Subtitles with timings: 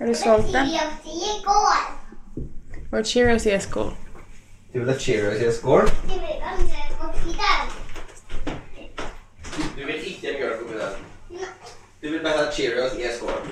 [0.00, 0.52] Er du solgt
[2.90, 3.90] Hva er Cheerios i skål?
[4.72, 5.88] Du vil ha Cheerios i skål?
[5.88, 7.66] Du vil ikke ha mjølk oppi den?
[12.02, 13.42] Du vil bare ha Cheerios i skål?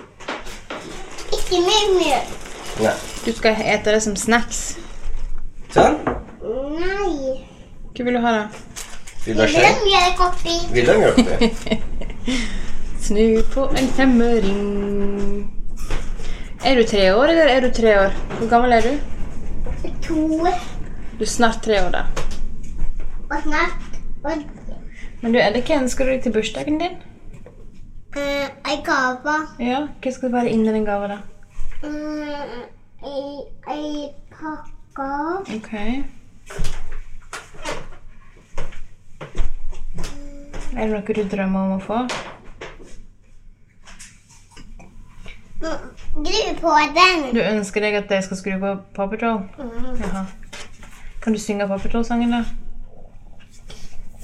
[1.35, 2.31] Ikke mer mjølk.
[2.81, 2.95] Nei.
[3.27, 4.63] Du skal ete det som snacks.
[5.75, 5.99] Sånn.
[6.79, 7.43] Nei.
[7.91, 8.45] Hva vil du ha, da?
[9.27, 9.49] Vil du ha
[9.83, 10.57] mjölk oppi.
[10.79, 11.83] Vil du ha mjølk oppi?
[13.07, 15.56] Snu på en femøring.
[16.67, 18.15] Er du tre år, eller er du tre år?
[18.39, 18.95] Hvor gammel er du?
[20.03, 20.47] To
[21.19, 22.01] Du er snart tre år, da.
[23.31, 24.33] Og snart og...
[25.23, 26.97] Men du, Edde, hva ønsker du deg til bursdagen din?
[28.17, 29.37] uh, en gava.
[29.63, 31.19] Ja, Hva skal være inni den gava, da?
[31.87, 32.67] Uh,
[33.71, 35.09] en pakke.
[35.57, 35.73] Ok.
[40.77, 42.03] Er det noe du drømmer om å få?
[45.63, 47.35] Mm, Gru på den.
[47.37, 49.43] Du ønsker deg at jeg skal skru på Paw Patrol?
[49.59, 50.01] Mm.
[50.01, 50.25] Jaha.
[51.23, 52.45] Kan du synge Paw Patrol-sangen, da?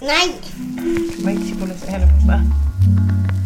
[0.01, 0.27] Nei.
[0.33, 2.33] Jeg vet ikke hvordan jeg holder på.
[2.33, 3.42] Hei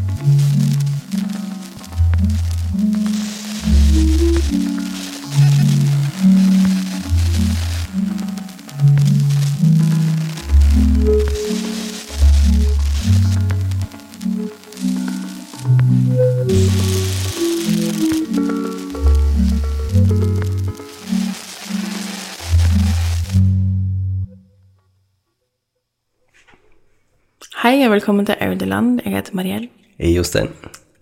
[27.87, 29.01] og velkommen til Audeland.
[29.05, 30.49] Jeg heter Mariell, er Jostein.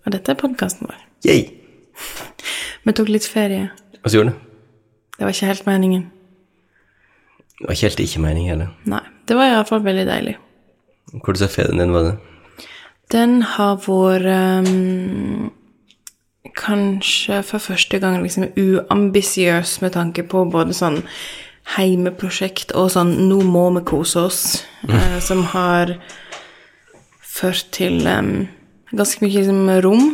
[0.05, 0.97] og dette er podkasten vår.
[1.25, 1.47] Yay.
[2.85, 3.71] Vi tok litt ferie.
[4.01, 4.41] Hva så gjorde du?
[5.17, 6.03] Det var ikke helt meningen.
[7.57, 8.67] Det var ikke helt ikke mening heller.
[8.85, 9.01] Nei.
[9.27, 10.35] Det var iallfall veldig deilig.
[11.23, 12.13] Hvor du sa ferien din var det?
[13.11, 15.49] Den har vært um,
[16.53, 21.01] kanskje for første gang liksom uambisiøs med tanke på både sånn
[21.77, 25.97] heimeprosjekt og sånn 'nå må vi kose oss', uh, som har
[27.35, 28.47] ført til um,
[28.95, 30.05] ganske mye liksom, rom.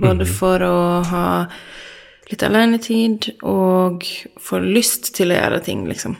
[0.00, 1.24] Både for å ha
[2.30, 4.06] litt alenetid og
[4.40, 6.16] få lyst til å gjøre ting, liksom.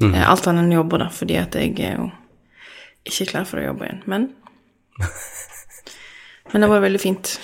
[0.00, 0.16] Mm.
[0.26, 2.08] Alt annet enn jobber, da, fordi at jeg er jo
[3.06, 4.02] ikke klar for å jobbe igjen.
[4.10, 4.30] Men
[6.52, 7.36] Men det var veldig fint.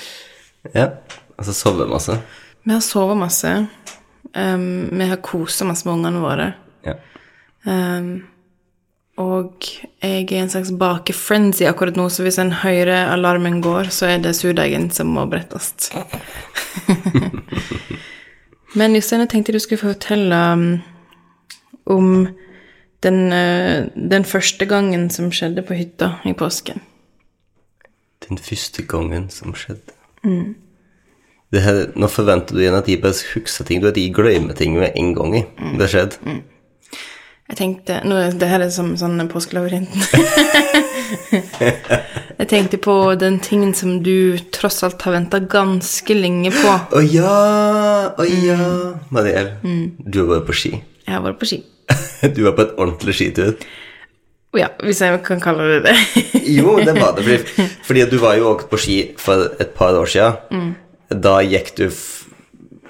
[0.75, 0.91] Ja.
[1.39, 2.19] Altså sove masse?
[2.67, 3.53] Vi har sovet masse.
[4.35, 6.49] Um, vi har kosa masse med ungene våre.
[6.85, 6.97] Ja.
[7.65, 8.27] Um,
[9.19, 9.67] og
[9.99, 14.21] jeg er en slags bakefrenzy akkurat nå, så hvis en hører alarmen går, så er
[14.23, 15.91] det surdeigen som må brettes.
[18.79, 20.67] Men Jostein, jeg tenkte du skulle fortelle um,
[21.91, 22.29] om
[23.03, 26.85] den, uh, den første gangen som skjedde på hytta i påsken.
[28.29, 29.97] Den første gangen som skjedde.
[31.49, 33.81] Det her, nå forventer du igjen at de bare husker ting.
[33.83, 35.43] Du at de glemmer ting med en gang i.
[35.81, 36.39] Det skjedde.
[37.49, 39.99] Jeg tenkte nå, Det her er som sånn påskelabyrinten.
[42.41, 46.75] jeg tenkte på den tingen som du tross alt har venta ganske lenge på.
[46.93, 47.33] Å ja!
[48.13, 48.59] Å ja!
[49.15, 49.55] Mariell,
[49.99, 50.75] du var på ski.
[51.07, 51.63] Jeg har vært på ski.
[52.35, 53.55] Du var på et ordentlig skitur.
[54.57, 55.97] Ja, hvis jeg kan kalle det det.
[56.59, 57.25] Jo, det var det.
[57.25, 60.75] Fordi, fordi du var jo også på ski for et par år siden.
[61.09, 62.28] Da gikk du f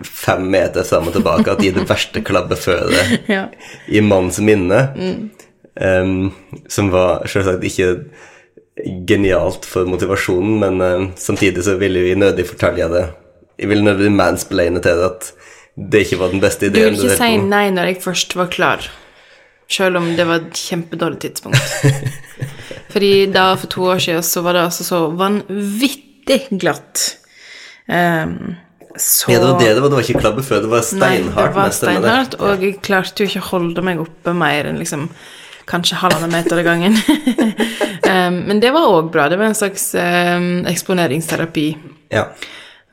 [0.04, 3.46] fem meter fram og tilbake at i det verste klabbeføret ja.
[3.88, 4.82] i manns minne.
[5.78, 6.30] em,
[6.68, 7.92] som var selvsagt ikke
[9.08, 13.04] genialt for motivasjonen, men uh, samtidig så ville vi nødig fortelle det.
[13.58, 15.32] Jeg ville nødig mansplaine til det at
[15.78, 16.94] det ikke var den beste ideen.
[16.94, 18.86] Du vil ikke si nei når jeg først var klar.
[19.70, 21.60] Selv om det var et kjempedårlig tidspunkt.
[22.92, 27.02] Fordi da, for to år siden, så var det altså så vanvittig glatt.
[27.86, 28.56] Um,
[29.02, 29.90] så Ja, det var det det var.
[29.90, 31.34] Det var ikke klabbe før, det var steinhardt.
[31.34, 34.80] Nei, det var steinhardt, og jeg klarte jo ikke å holde meg oppe mer enn
[34.80, 35.08] liksom
[35.68, 36.96] kanskje halvannen meter av gangen.
[38.12, 39.28] um, men det var òg bra.
[39.28, 41.66] Det var en slags um, eksponeringsterapi.
[42.14, 42.30] Ja.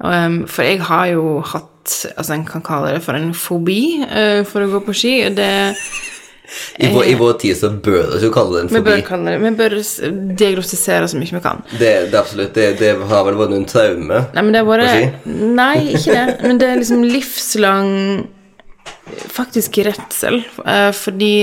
[0.03, 4.41] Um, for jeg har jo hatt Altså, en kan kalle det for en fobi uh,
[4.49, 5.11] for å gå på ski.
[5.27, 5.49] og Det
[6.77, 9.41] I, vår, I vår tid så bør vi kalle det en Vi bør kalle det
[9.41, 9.75] Vi bør
[10.37, 11.63] diagnostisere så mye vi kan.
[11.79, 14.21] Det, det absolutt, det, det har vel vært noen traume.
[14.35, 16.25] Nei, men det har vært Nei, ikke det.
[16.45, 17.93] Men det er liksom livslang
[19.35, 20.41] faktisk redsel.
[20.65, 21.33] eh, Fordi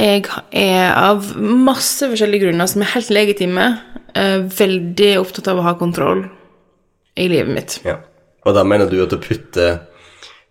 [0.00, 0.24] jeg
[0.56, 3.66] er av masse forskjellige grunner som er helt legitime,
[4.14, 6.24] eh, veldig opptatt av å ha kontroll
[7.18, 7.80] i livet mitt.
[7.84, 7.98] Ja.
[8.46, 9.82] Og da mener du at du putter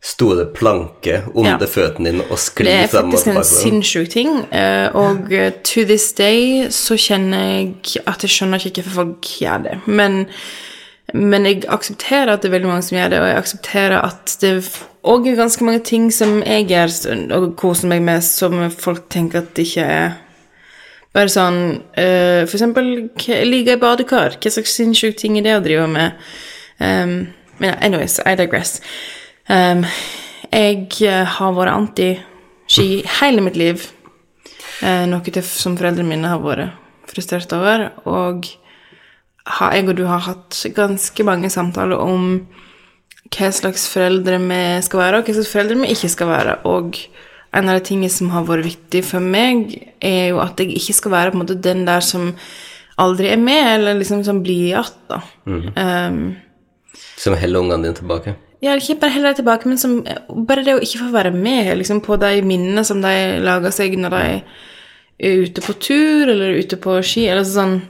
[0.01, 1.67] store planke under Ja.
[1.67, 5.29] føttene dine og Det er frem og faktisk en sinnssyk ting, eh, og
[5.63, 9.79] to this day så kjenner jeg at jeg skjønner ikke hvorfor folk gjør det.
[9.87, 10.27] Men
[11.11, 14.37] Men jeg aksepterer at det er veldig mange som gjør det, og jeg aksepterer at
[14.41, 14.51] det
[15.03, 19.39] òg er ganske mange ting som jeg gjør og koser meg med, som folk tenker
[19.39, 20.11] at det ikke er
[21.15, 23.09] bare sånn uh, For eksempel,
[23.49, 24.37] ligge i badekar.
[24.37, 26.11] Hva slags sinnssyk ting er det å drive med?
[26.79, 28.79] Um, men anyways, I digress.
[29.49, 29.81] Um,
[30.53, 32.87] jeg eh, har vært anti-ski
[33.19, 33.87] hele mitt liv.
[34.79, 36.77] Uh, noe til, som foreldrene mine har vært
[37.09, 37.89] frustrert over.
[38.05, 38.45] Og
[39.57, 42.43] har, jeg og du har hatt ganske mange samtaler om
[43.29, 46.55] hva slags foreldre vi skal være, og hva slags foreldre vi ikke skal være.
[46.69, 46.99] Og
[47.57, 50.97] en av de tingene som har vært viktig for meg, er jo at jeg ikke
[50.97, 52.35] skal være på en måte den der som
[52.99, 55.21] aldri er med, eller liksom som blir igjen, da.
[55.49, 56.21] Um,
[57.17, 58.35] Som heller ungene dine tilbake.
[58.61, 60.00] Ja, ikke bare heller tilbake, men som,
[60.47, 63.13] bare det å ikke få være med liksom, på de minnene som de
[63.44, 64.23] lager seg når de
[65.19, 67.27] er ute på tur eller ute på ski.
[67.31, 67.81] Eller sånn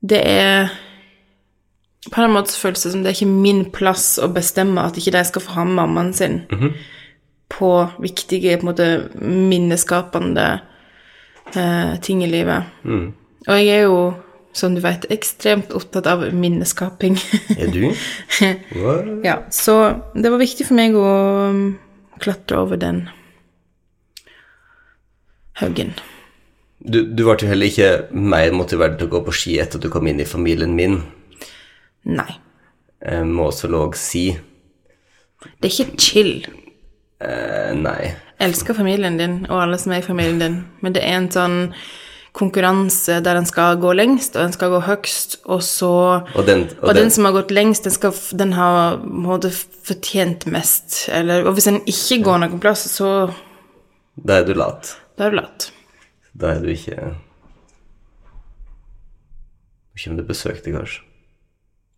[0.00, 0.68] Det er
[2.12, 5.14] På en måte føles det som det er ikke min plass å bestemme at ikke
[5.16, 6.42] de skal få ha mammaen sin
[7.48, 7.70] på
[8.02, 8.86] viktige, på en måte
[9.22, 10.60] minneskapende
[11.54, 12.64] eh, ting i livet.
[13.46, 14.14] Og jeg er jo,
[14.56, 17.18] som du vet, ekstremt opptatt av minneskaping.
[17.58, 17.82] Er du?
[18.80, 19.10] What?
[19.26, 19.76] Ja, så
[20.16, 21.06] det var viktig for meg å
[21.52, 21.62] um,
[22.22, 23.04] klatre over den
[25.60, 25.92] haugen.
[26.86, 29.86] Du, du ble jo heller ikke mer motivert til å gå på ski etter at
[29.86, 31.00] du kom inn i familien min,
[32.06, 32.28] Nei.
[33.02, 34.28] eh, må også lov si.
[35.58, 36.34] Det er ikke chill.
[37.20, 38.12] Eh, nei.
[38.36, 41.30] Jeg elsker familien din og alle som er i familien din, men det er en
[41.32, 41.56] sånn
[42.36, 45.90] konkurranse der en skal gå lengst, og en skal gå høgst, og så
[46.34, 51.08] Og den, Og, den, som har gått lengst, den, skal, den har måte fortjent mest.
[51.08, 53.32] Eller, og hvis en ikke går noen plass, så
[54.16, 54.94] Da er du lat.
[55.18, 55.70] da er du lat.
[56.36, 57.14] Da er du ikke
[59.96, 61.02] Ikke om du besøkte, kanskje.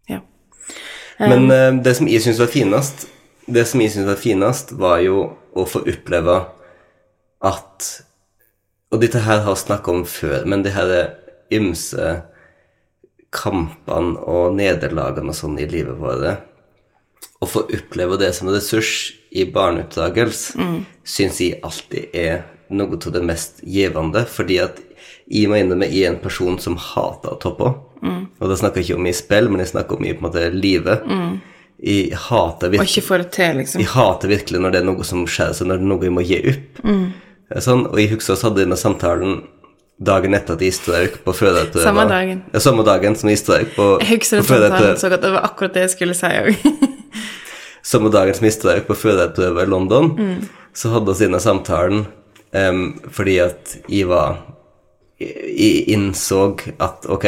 [0.08, 0.20] Ja.
[1.19, 3.08] Men eh, det som jeg syns var finest,
[3.49, 6.37] det som jeg synes var finest, var jo å få oppleve
[7.43, 7.88] at
[8.93, 10.93] Og dette her har vi snakka om før, men det her
[11.52, 12.12] ymse
[13.35, 16.46] kampene og nederlagene og sånn i livet vårt
[17.38, 20.79] Å få oppleve det som en ressurs i barneoppdragelse, mm.
[21.05, 24.81] syns jeg alltid er noe av det mest givende, fordi at
[25.29, 27.69] jeg må innrømme jeg er en person som hater å toppe.
[28.40, 30.29] Og da snakker jeg ikke om i spill, men jeg snakker om i på en
[30.29, 31.05] måte livet.
[31.79, 33.82] Jeg hater virkelig til, liksom.
[33.85, 36.14] jeg hater virkelig når det er noe som skjer, så når det er noe jeg
[36.17, 36.81] må gi opp.
[37.64, 39.38] Sånn, og jeg husker vi hadde denne samtalen
[39.98, 41.82] dagen etter at jeg strøk på fødeprøva.
[41.82, 42.42] Samme dagen.
[42.52, 45.22] Ja, samme dagen som jeg strøk på, Jeg husker samtalen så godt.
[45.24, 46.60] Det var akkurat det jeg skulle si òg.
[47.88, 50.48] Samme dagen som jeg strøk på fødeprøva i London, Mm.
[50.76, 52.06] så hadde vi denne samtalen
[52.52, 54.36] um, fordi at jeg var
[55.18, 56.42] innså
[56.78, 57.26] at ok,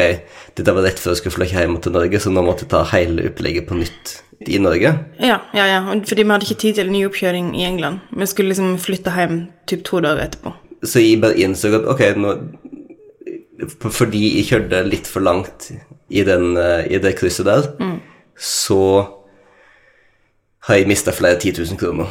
[0.55, 2.85] dette var rett før jeg skulle flytte hjem til Norge, så nå måtte jeg ta
[2.93, 4.13] hele opplegget på nytt
[4.47, 4.93] i Norge.
[5.19, 5.81] ja, ja, ja.
[6.07, 7.99] Fordi vi hadde ikke tid til en ny oppkjøring i England.
[8.15, 10.55] Vi skulle liksom flytte hjem typ to dager etterpå.
[10.83, 12.37] Så jeg bare innså at ok, nå
[13.77, 15.67] Fordi jeg kjørte litt for langt
[16.09, 17.67] i, den, eh, i det krysset der,
[18.33, 18.79] så
[20.67, 22.09] har jeg mista flere 10 000 kroner.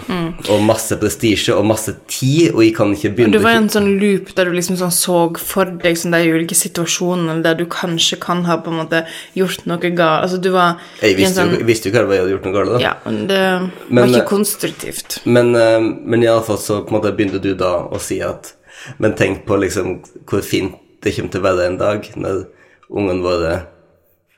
[0.50, 3.86] Og masse prestisje og masse tid, og jeg kan ikke begynne det var en sånn
[4.00, 8.18] loop der du liksom sånn så for deg sånn de ulike situasjonene der du kanskje
[8.22, 9.04] kan ha på en måte
[9.38, 10.24] gjort noe galt.
[10.26, 12.74] Altså du var Jeg visste, sånn jo, visste jo hva jeg hadde gjort noe galt.
[12.74, 12.80] da.
[12.82, 13.40] Ja, men det
[13.86, 15.20] Men, var eh, ikke konstruktivt.
[15.24, 18.56] Men, eh, men iallfall så på en måte begynte du da å si at
[18.98, 22.46] Men tenk på liksom hvor fint det kommer til å være en dag når
[22.90, 23.52] ungene våre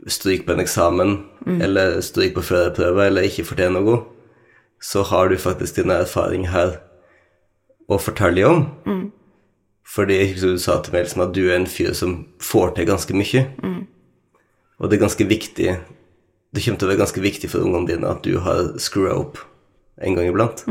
[0.07, 1.13] stryker på en eksamen,
[1.63, 4.03] eller stryker på førerprøve, eller ikke fortjener noe.
[4.83, 6.81] Så har du faktisk din erfaring her
[7.87, 8.65] å fortelle om.
[9.87, 12.87] Fordi jeg du sa til meg liksom at du er en fyr som får til
[12.89, 13.45] ganske mye.
[14.79, 15.69] Og det er ganske viktig
[16.53, 19.39] Det kommer til å være ganske viktig for ungene dine at du har screwa opp
[20.03, 20.65] en gang iblant.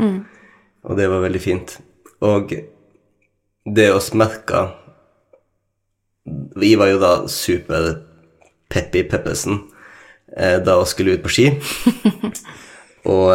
[0.84, 1.78] Og det var veldig fint.
[2.20, 2.52] Og
[3.66, 4.74] det oss merka
[6.56, 8.11] Vi var jo da super
[8.72, 9.60] Peppi Peppesen
[10.36, 11.46] eh, da vi skulle ut på ski.
[13.12, 13.30] og,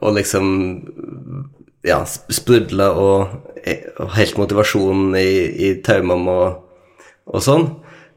[0.00, 0.46] og liksom
[1.84, 3.34] Ja, sp- sprudla og,
[4.00, 5.32] og helt motivasjonen i,
[5.68, 6.86] i taumene og,
[7.28, 7.66] og sånn.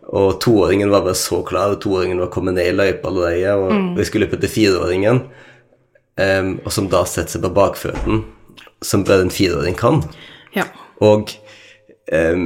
[0.08, 3.98] Og toåringen var bare så klar, og toåringen var kommet ned i løypa allerede, og
[3.98, 5.20] vi skulle løpe etter fireåringen,
[6.16, 8.22] um, og som da setter seg på bakføtten,
[8.88, 10.00] som bare en fireåring kan.
[10.56, 10.64] Ja.
[11.04, 11.34] Og
[12.08, 12.46] em,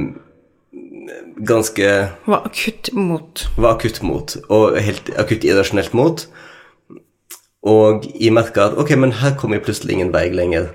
[1.48, 1.88] ganske
[2.26, 3.46] Var akutt mot.
[3.56, 6.26] var akutt mot, og helt akutt irrasjonelt mot.
[7.62, 10.72] Og jeg merka at ok, men her kommer jeg plutselig ingen vei lenger.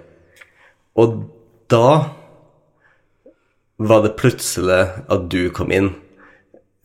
[0.95, 1.25] Og
[1.69, 2.13] da
[3.77, 4.79] var det plutselig
[5.11, 5.91] at du kom inn.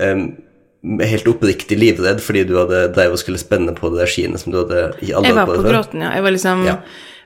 [0.02, 0.24] Um,
[0.98, 4.58] helt oppriktig livredd fordi du hadde drevet og skulle spenne på det skiene som du
[4.64, 6.10] hadde i alle Jeg var på gråten, ja.
[6.16, 6.76] Jeg var liksom Ja.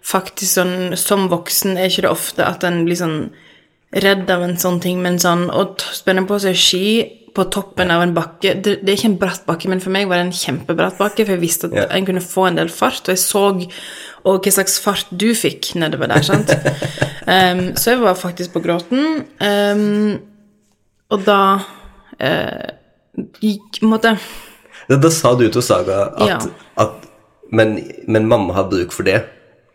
[0.04, 3.30] faktisk sånn Som voksen er ikke det ofte at en blir sånn
[4.03, 6.87] redd av en sånn ting, men sånn å spenne på seg ski
[7.37, 10.09] på toppen av en bakke det, det er ikke en bratt bakke, men for meg
[10.09, 11.91] var det en kjempebratt bakke, for jeg visste at yeah.
[11.99, 13.45] en kunne få en del fart, og jeg så
[14.26, 16.50] og hva slags fart du fikk nedover der, sant.
[17.29, 20.17] um, så jeg var faktisk på gråten, Um,
[21.12, 21.41] og da
[22.19, 22.69] uh,
[23.38, 24.17] gikk måte
[24.88, 26.38] Da, da sa du til Saga at, Ja.
[26.83, 27.05] at
[27.55, 27.76] men,
[28.11, 29.21] men mamma har bruk for det.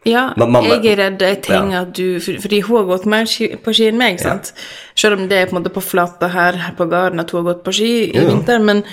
[0.06, 1.82] Ja, mamma- jeg er redd jeg trenger Ja.
[1.82, 4.52] at du Fordi hun har gått mer ski, på ski enn meg, sant?
[4.96, 7.44] Selv om det er på en måte på flata her, her på gården at hun
[7.46, 8.60] har gått på ski i vinter.
[8.60, 8.84] Men,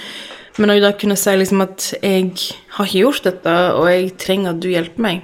[0.59, 2.35] men å da kunne si liksom at jeg
[2.77, 5.23] har ikke gjort dette, og jeg trenger at du hjelper meg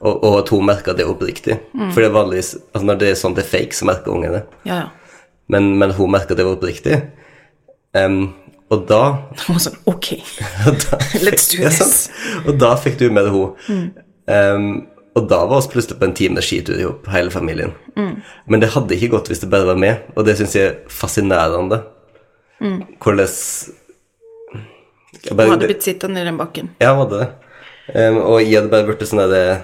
[0.00, 1.58] Og, og at hun merker det oppriktig.
[1.74, 1.90] Mm.
[1.92, 4.32] For det er vanligvis altså Når det er sånn det er fake, så merker ungen
[4.32, 4.44] det.
[4.64, 4.88] Ja, ja.
[5.48, 7.02] Men, men hun merker det oppriktig.
[7.92, 8.32] Um,
[8.70, 9.00] og da
[9.48, 10.12] Hun var sånn Ok,
[10.86, 12.08] da, let's do this.
[12.14, 13.90] Ja, Og da fikk du med henne.
[14.30, 14.86] Em,
[15.18, 17.72] og da var vi plutselig på en times skitur i hop, hele familien.
[18.46, 20.76] Men det hadde ikke gått hvis det bare var med, og det syns jeg er
[20.88, 21.82] fascinerende.
[22.60, 23.26] Hvordan
[25.20, 26.70] Jeg Hun bare- hadde blitt sittende i den bakken.
[26.80, 27.28] Ja, hun hadde det.
[28.08, 29.62] Um, og jeg hadde bare blitt sånn der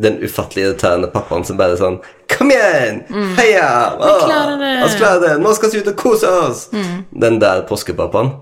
[0.00, 1.98] Den ufattelig irriterende pappaen som bare sånn
[2.32, 3.02] Kom igjen!
[3.36, 3.92] Heia!
[4.00, 5.32] Å, klarer det!» Vi klarer det!
[5.44, 6.62] Nå skal vi ut og kose oss!
[7.12, 8.32] Den der påskepappaen.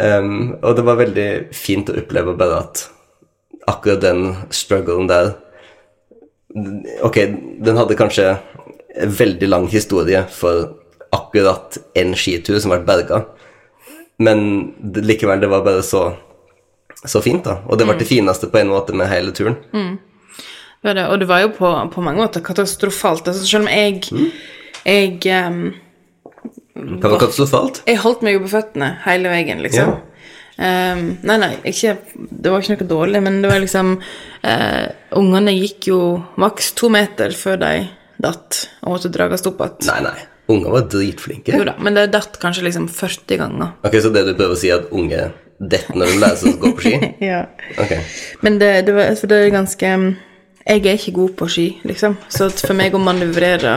[0.00, 2.84] Um, og det var veldig fint å oppleve bare at
[3.70, 5.34] akkurat den strugglen der
[7.00, 7.16] Ok,
[7.64, 8.34] den hadde kanskje
[9.00, 10.74] en veldig lang historie for
[11.16, 13.22] akkurat en skitur som ble berga,
[14.20, 14.42] men
[15.00, 16.10] likevel, det var bare så
[17.04, 17.56] så fint, da.
[17.66, 19.56] Og det var det fineste på en måte med hele turen.
[19.72, 23.28] Det var det, og det var jo på, på mange måter katastrofalt.
[23.28, 24.02] Altså, selv om jeg
[24.84, 25.74] Jeg um,
[26.74, 27.82] Hva var katastrofalt.
[27.86, 29.96] Jeg holdt meg jo på føttene hele veien, liksom.
[30.60, 35.54] Ehm, nei, nei, ikke, det var ikke noe dårlig, men det var liksom uh, Ungene
[35.56, 36.00] gikk jo
[36.40, 37.72] maks to meter før de
[38.22, 39.88] datt og måtte drages opp igjen.
[39.88, 40.28] Nei, nei.
[40.52, 41.54] Unger var dritflinke.
[41.54, 43.72] Jo da, men det datt kanskje liksom 40 ganger.
[43.86, 45.30] Ok, Så det du prøver å si, er at unge
[45.62, 46.96] detter når de lærer seg å gå på ski?
[47.30, 47.44] Ja.
[47.78, 48.02] Okay.
[48.42, 52.18] Men det, det, var, for det er ganske Jeg er ikke god på ski, liksom.
[52.30, 53.76] Så for meg å manøvrere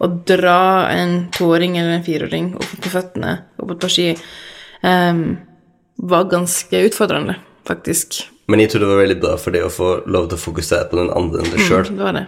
[0.00, 4.06] og dra en toåring eller en fireåring opp på føttene opp på ski
[4.88, 5.24] ehm,
[6.02, 7.36] var ganske utfordrende,
[7.68, 8.22] faktisk.
[8.50, 10.88] Men jeg tror det var veldig bra for deg å få lov til å fokusere
[10.90, 11.90] på den andre enn deg sjøl.
[11.90, 12.26] Det var det.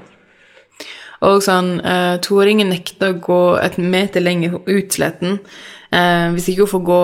[1.22, 6.66] Og sånn, uh, toåringen nekta å gå et meter lenger ut utsleten uh, hvis ikke
[6.66, 7.02] hun får gå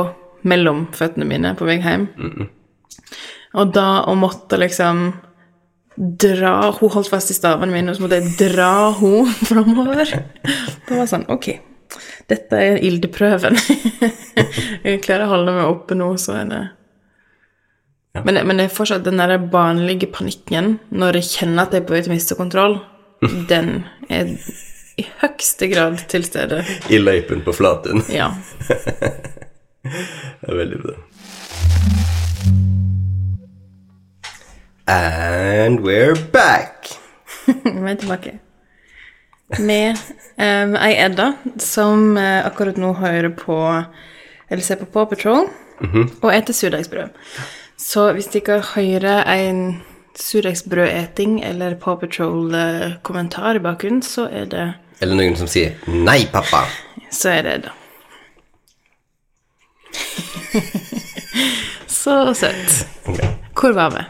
[0.51, 2.09] mellom føttene mine på vei hjem.
[3.59, 5.09] Og da å måtte liksom
[5.99, 10.13] dra Hun holdt fast i stavene mine, og så måtte jeg dra henne framover.
[10.87, 11.51] Det var sånn Ok,
[12.31, 13.57] dette er ildeprøven.
[14.85, 16.63] jeg klarer å holde meg oppe nå, så er det
[18.25, 21.85] men, det- men det er fortsatt den der barnlige panikken når jeg kjenner at jeg
[21.85, 22.79] er på vei til å miste kontroll,
[23.53, 24.33] den er
[24.99, 26.65] i høyeste grad til stede.
[26.91, 28.03] I løypen på Flatun.
[28.11, 28.33] Ja.
[29.89, 30.95] Det er veldig bra.
[34.89, 36.89] And we're back.
[37.47, 38.39] Vi er tilbake.
[39.57, 39.97] Med
[40.37, 43.57] um, ei Edda som uh, akkurat nå hører på
[44.51, 47.13] Eller ser på Paw Patrol og eter surdeigsbrød.
[47.79, 49.83] Så hvis dere hører en
[50.19, 56.67] surdeigsbrødeting eller Paw Patrol-kommentar i bakgrunnen, så er det Eller noen som sier 'nei, pappa'.
[57.11, 57.71] Så er det Edda.
[62.03, 62.87] så søtt.
[63.07, 63.29] Okay.
[63.55, 64.03] Hvor var vi?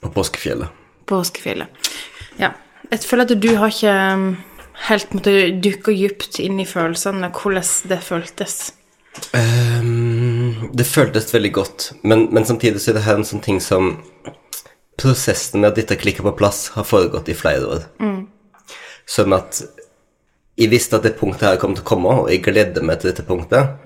[0.00, 0.68] På påskefjellet.
[1.06, 1.66] Påskefjellet.
[2.38, 2.52] Ja.
[2.90, 4.26] Jeg føler at du har ikke um,
[4.88, 8.56] helt måttet dykke dypt inn i følelsene, hvordan det føltes.
[9.34, 13.60] Um, det føltes veldig godt, men, men samtidig så er det her en sånn ting
[13.62, 13.96] som
[15.00, 17.84] Prosessen med at dette klikker på plass, har foregått i flere år.
[19.08, 19.62] Sånn at
[20.60, 23.08] jeg visste at det punktet her kom til å komme, og jeg gledde meg til
[23.08, 23.80] dette punktet.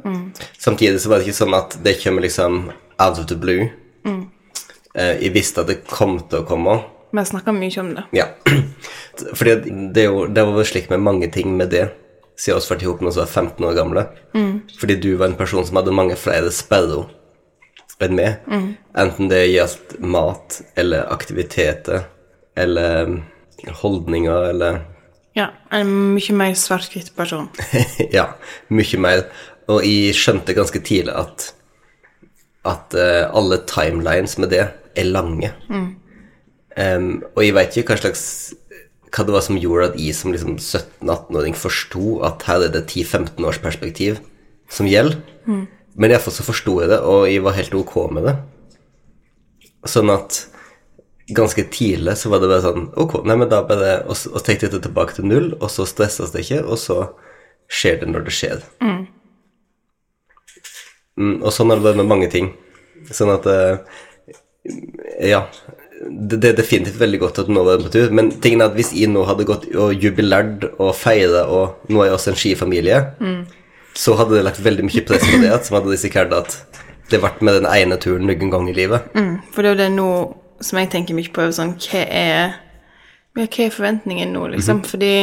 [0.59, 2.65] Samtidig så var det ikke sånn at det kommer liksom
[2.99, 3.69] out of the blue.
[4.95, 6.77] Eh, jeg visste at det kom til å komme.
[7.15, 8.03] Vi har snakka mye om det.
[8.19, 8.25] Ja.
[9.39, 9.53] Fordi
[9.95, 11.85] det, jo, det var slik med mange ting med det,
[12.35, 14.03] siden vi ble sammen når vi var 15 år gamle.
[14.81, 17.07] Fordi du var en person som hadde mange flere sperrer
[18.03, 18.43] enn meg.
[18.99, 22.09] Enten det gjaldt mat eller aktiviteter
[22.59, 23.15] eller
[23.85, 24.83] holdninger eller
[25.39, 27.47] Ja, en mye mer svart-hvitt person.
[28.19, 28.33] Ja,
[28.75, 29.29] mye mer.
[29.71, 31.53] Og jeg skjønte ganske tidlig at
[32.65, 34.65] at eh, alle timelines med det
[34.97, 35.51] er lange.
[36.77, 38.25] Em, og jeg veit ikke hva slags
[39.15, 42.89] hva det var som gjorde at jeg som liksom 17-18-åring forsto at her er det
[42.89, 44.19] 10-15 års perspektiv
[44.73, 45.21] som gjelder.
[45.95, 48.35] Men iallfall så forsto jeg det, og jeg var helt ok med det.
[49.87, 50.41] Sånn at
[51.31, 54.67] ganske tidlig så var det bare sånn Ok, nei, men da bare Og og tenkte
[54.67, 56.99] jeg det tilbake til null, og så stresses det ikke, og så
[57.71, 58.65] skjer det når det skjer.
[61.17, 62.51] Mm, og sånn er det med mange ting.
[63.15, 63.79] Sånn at eh,
[65.23, 65.47] Ja.
[66.05, 68.79] Det, det er definitivt veldig godt at nå er på tur, men tingen er at
[68.79, 72.41] hvis jeg nå hadde gått og jubilert og feira, og nå er jeg også en
[72.41, 73.01] skifamilie,
[73.95, 76.59] så hadde det lagt veldig mye press på det, at som hadde risikert at
[77.13, 79.11] det ble med den ene turen noen gang i livet.
[79.15, 80.09] Mm, for det er jo det nå
[80.65, 82.57] som jeg tenker mye på, sånn Hva er,
[83.37, 84.83] ja, hva er forventningen nå, liksom?
[84.89, 85.15] Fordi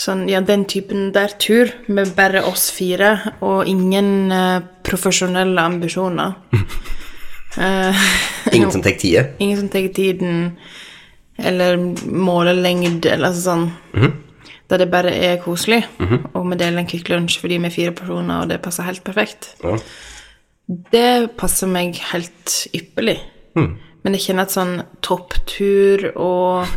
[0.00, 6.34] sånn, ja, den typen der tur med bare oss fire og ingen uh, profesjonelle ambisjoner
[7.62, 8.06] eh,
[8.56, 9.24] Ingen som tar tida.
[9.38, 10.56] Ingen som tar tiden,
[11.38, 14.12] eller måler lengde, eller altså sånn
[14.70, 15.82] Da det bare er koselig,
[16.32, 19.04] og vi deler en Kvikk Lunsj fordi vi er fire personer, og det passer helt
[19.04, 19.50] perfekt.
[19.62, 19.76] Ja.
[20.94, 23.18] Det passer meg helt ypperlig.
[24.04, 24.74] Men jeg kjenner at sånn
[25.04, 26.68] topptur og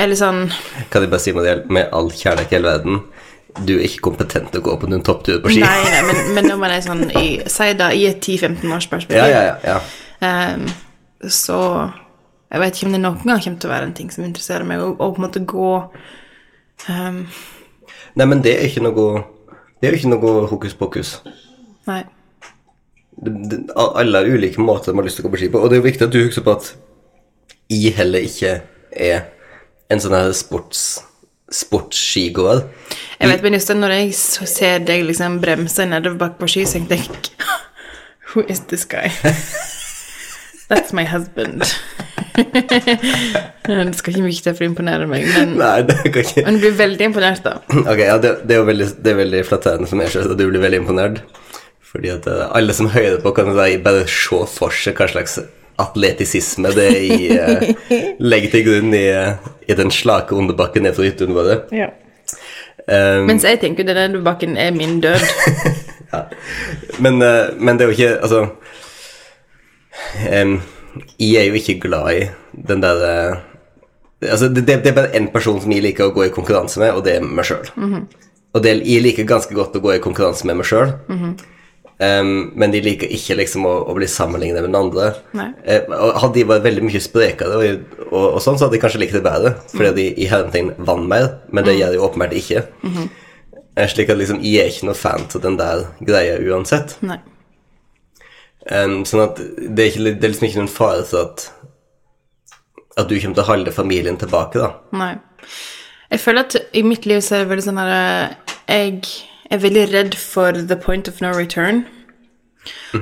[0.00, 0.46] Eller sånn
[0.90, 3.02] Kan jeg bare si med, det, med all kjærlighet i hele verden
[3.68, 5.60] Du er ikke kompetent til å gå på en topptur på ski.
[5.62, 8.88] Nei, nei, men, men nå man jeg sånn i Si da i et 10-15 års
[8.90, 9.76] perspektiv, Ja, ja, ja.
[9.76, 10.56] ja.
[11.32, 11.92] Så
[12.52, 14.64] Jeg vet ikke om det noen gang kommer til å være en ting som interesserer
[14.68, 15.70] meg, å på en måte gå
[16.88, 17.22] um...
[18.14, 19.24] Nei, men det er ikke noe
[19.80, 21.14] Det er jo ikke noe hokus pokus.
[21.88, 22.04] Nei.
[23.24, 25.60] Det- det- Alle har ulike måter de har lyst til å gå på ski på,
[25.62, 26.74] og det er jo viktig at du husker på at
[27.70, 28.62] jeg heller ikke
[28.92, 29.26] er
[29.90, 31.02] en sånn her sports
[31.54, 32.64] sportsskigåer.
[33.20, 37.12] Jeg vet, men just når jeg ser deg liksom bremse nedover på ski, så tenker
[37.12, 37.50] jeg
[38.34, 39.10] Who is this guy?
[40.68, 41.62] That's my husband.
[43.66, 46.56] det skal ikke mye til for å imponere meg, men, Nei, det kan ikke men
[46.56, 47.58] du blir veldig imponert, da.
[47.84, 50.40] Ok, ja, det, det er jo veldig, det er veldig flatterende for meg selv, at
[50.40, 51.20] du blir veldig imponert.
[51.94, 55.38] Fordi at eh, alle som hører på, kan bare se for seg hva slags
[55.78, 57.62] atletisisme det i uh,
[58.22, 61.56] legger til grunn i, eh, i den slake underbakken ned fra hyttene våre.
[62.84, 65.22] Um, Mens jeg tenker den underbakken er min død.
[67.04, 68.40] men, uh, men det er jo ikke Altså
[70.28, 70.56] em,
[71.18, 72.28] Jeg er jo ikke glad i
[72.68, 73.36] den der eh,
[74.24, 76.94] Altså, det, det er bare én person som jeg liker å gå i konkurranse med,
[76.96, 77.66] og det er meg sjøl.
[78.54, 80.94] Og det, jeg liker ganske godt å gå i konkurranse med meg sjøl,
[82.00, 85.10] men de liker ikke liksom å, å bli sammenlignet med den andre.
[85.92, 89.02] Og hadde de vært veldig mye sprekere, og, og, og sånn, så hadde de kanskje
[89.02, 92.64] likt det bedre, fordi de i hermetegn vant mer, men det gjør de åpenbart ikke.
[93.76, 96.96] Eh, Slik at liksom, jeg er ikke noe fan til den der greia uansett.
[97.04, 97.20] Nei.
[98.70, 101.50] Um, sånn at det er, ikke, det er liksom ikke noen fare for at
[102.94, 104.68] at du kommer til å holde familien tilbake, da.
[104.94, 105.16] Nei.
[106.12, 109.00] Jeg føler at i mitt liv så er det veldig sånn at Jeg
[109.50, 111.84] er veldig redd for the point of no return.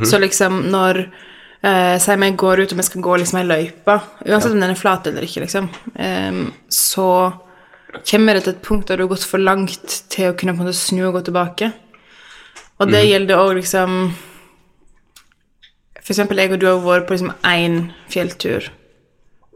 [0.03, 1.07] Så liksom når
[1.63, 3.95] Uh, Si jeg går ut og vi skal gå liksom ei løype,
[4.27, 7.05] uansett om den er flat eller ikke, liksom, um, så
[8.03, 10.59] kommer det til et punkt der du har gått for langt til å kunne på
[10.59, 11.69] en måte snu og gå tilbake.
[12.83, 13.95] Og det gjelder òg liksom
[16.03, 18.69] For eksempel jeg og du har vært på liksom én fjelltur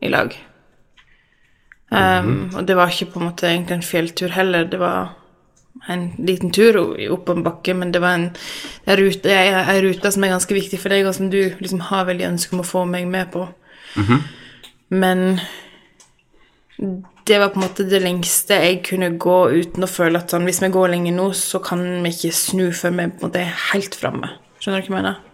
[0.02, 0.35] i lag.
[1.90, 5.14] Um, og det var ikke på en måte egentlig en fjelltur heller, det var
[5.92, 6.78] en liten tur
[7.12, 8.30] opp en bakke, men det var en,
[8.85, 12.09] en, rute, en, rute som er ganske viktig for deg, og som du liksom har
[12.09, 13.46] veldig ønske om å få meg med på.
[14.88, 15.38] Men
[17.26, 20.46] det var på en måte det lengste jeg kunne gå uten å føle at sånn,
[20.48, 23.42] hvis vi går lenger nå, så kan vi ikke snu før vi på en måte
[23.42, 24.37] er helt framme.
[24.61, 25.26] Skjønner du hva jeg mener?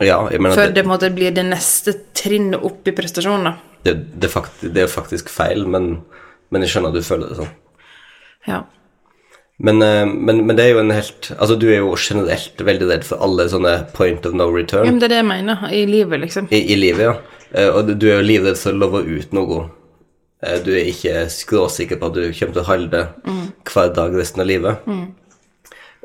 [0.00, 4.32] Ja, jeg Før det, det blir det neste trinnet opp i prestasjonen, det, det, er
[4.32, 6.02] fakt, det er faktisk feil, men,
[6.50, 7.54] men jeg skjønner at du føler det sånn.
[8.46, 8.60] Ja.
[9.58, 12.86] Men, eh, men, men det er jo en helt Altså, du er jo generelt veldig
[12.92, 14.86] redd for alle sånne point of no return.
[14.86, 16.46] ja, men det er det jeg mener i livet, liksom.
[16.54, 17.16] i, i livet, ja.
[17.50, 19.64] Eh, Og du- er jo livredd for å love ut noe.
[20.42, 23.02] Eh, Du er ikke skråsikker på at du kommer til å holde
[23.66, 24.86] hver dag resten av livet.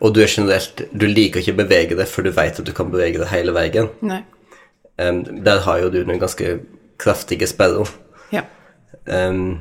[0.01, 2.73] Og du er generelt Du liker ikke å bevege deg før du vet at du
[2.75, 3.89] kan bevege deg hele veien.
[4.97, 6.59] Em, der har jo du noen ganske
[7.01, 7.89] kraftige sperrer.
[8.33, 8.43] Ja.
[9.05, 9.59] Um,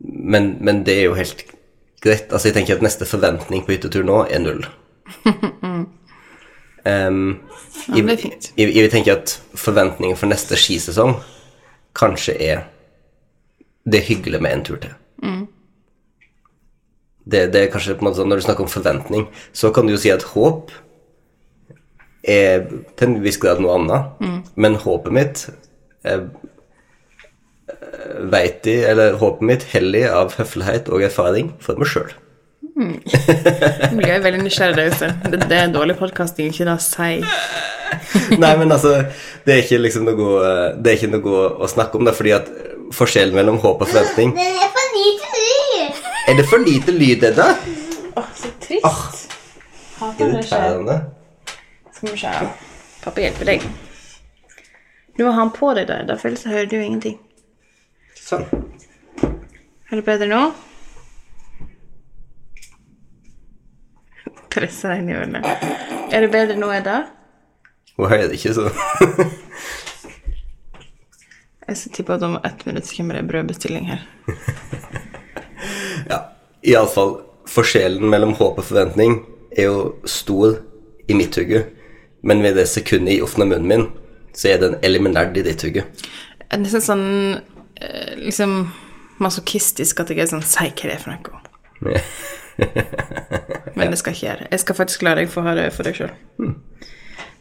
[0.00, 1.44] men, men det er jo helt
[2.02, 2.30] greit.
[2.30, 4.62] Altså, jeg tenker at neste forventning på hyttetur nå er null.
[6.84, 7.40] um,
[7.88, 8.52] Ja, det er fint.
[8.56, 11.16] Jeg, jeg vil tenke at forventningen for neste skisesong
[11.98, 12.66] kanskje er
[13.88, 14.92] det er hyggelig med en tur til.
[15.22, 15.46] Mm.
[17.28, 19.88] Det, det er kanskje på en måte sånn, Når du snakker om forventning, så kan
[19.88, 20.72] du jo si at håp
[22.28, 22.64] er
[22.98, 24.14] til en viss grad noe annet.
[24.22, 24.38] Mm.
[24.56, 25.44] Men håpet mitt
[26.08, 26.24] eh,
[28.32, 32.10] veit de, eller håpet mitt hellig av høflighet og erfaring for meg sjøl.
[32.78, 35.08] Nå blir jeg veldig nysgjerrig der ute.
[35.32, 37.18] Det, det er dårlig podkasting, ikke da si
[38.42, 38.92] Nei, men altså,
[39.46, 42.34] det er ikke liksom noe eh, Det er ikke noe å snakke om, da, fordi
[42.36, 42.50] at
[42.94, 45.27] forskjellen mellom håp og forventning Den er for lyd.
[46.28, 47.56] Er det for lite lyd, Edda?
[48.16, 49.32] Åh, så trist.
[49.96, 50.64] Hater når det skjer.
[50.64, 50.96] Irriterende.
[51.92, 52.32] Skal vi se.
[53.04, 53.64] Pappa hjelper deg.
[55.16, 57.16] Nå har han på deg der, derfor ellers så hører du ingenting.
[58.20, 58.44] Sånn.
[59.24, 60.42] Er det bedre nå?
[64.52, 65.50] Presser deg inn i hjørnet.
[66.12, 67.00] Er det bedre nå, Edda?
[67.96, 69.34] Hun hører det ikke, sånn.
[71.68, 74.04] Jeg skal tippe at om ett minutt så kommer det brødbestilling her.
[76.08, 76.22] Ja,
[76.66, 77.18] iallfall
[77.48, 79.20] forskjellen mellom håp og forventning
[79.56, 80.58] er jo stor
[81.08, 81.64] i mitt hugge,
[82.22, 83.86] men ved det sekundet jeg åpner munnen min,
[84.36, 85.86] så er den eliminert i ditt hugge.
[86.38, 87.06] Det er nesten sånn
[87.80, 88.58] eh, liksom
[89.22, 92.02] masochistisk at jeg er sånn Si hva det er for noe.
[93.78, 94.48] Men det skal ikke gjøre.
[94.50, 96.14] Jeg skal faktisk la deg få ha det for deg sjøl.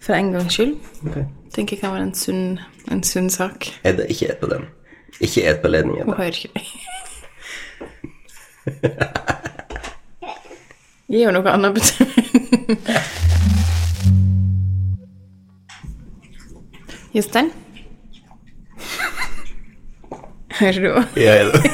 [0.03, 0.75] For en gangs skyld.
[1.10, 1.25] Okay.
[1.53, 2.43] Tenker jeg kan være en sunn,
[2.93, 3.71] en sunn sak.
[3.84, 4.67] Er det ikke et på den?
[5.19, 6.06] Ikke et på ledningen.
[6.06, 6.73] Hun hører ikke deg.
[11.08, 12.08] Gi henne noe annet betyr.
[17.15, 17.47] Jostein?
[20.60, 21.03] Hører du òg?
[21.21, 21.62] Ja, er det?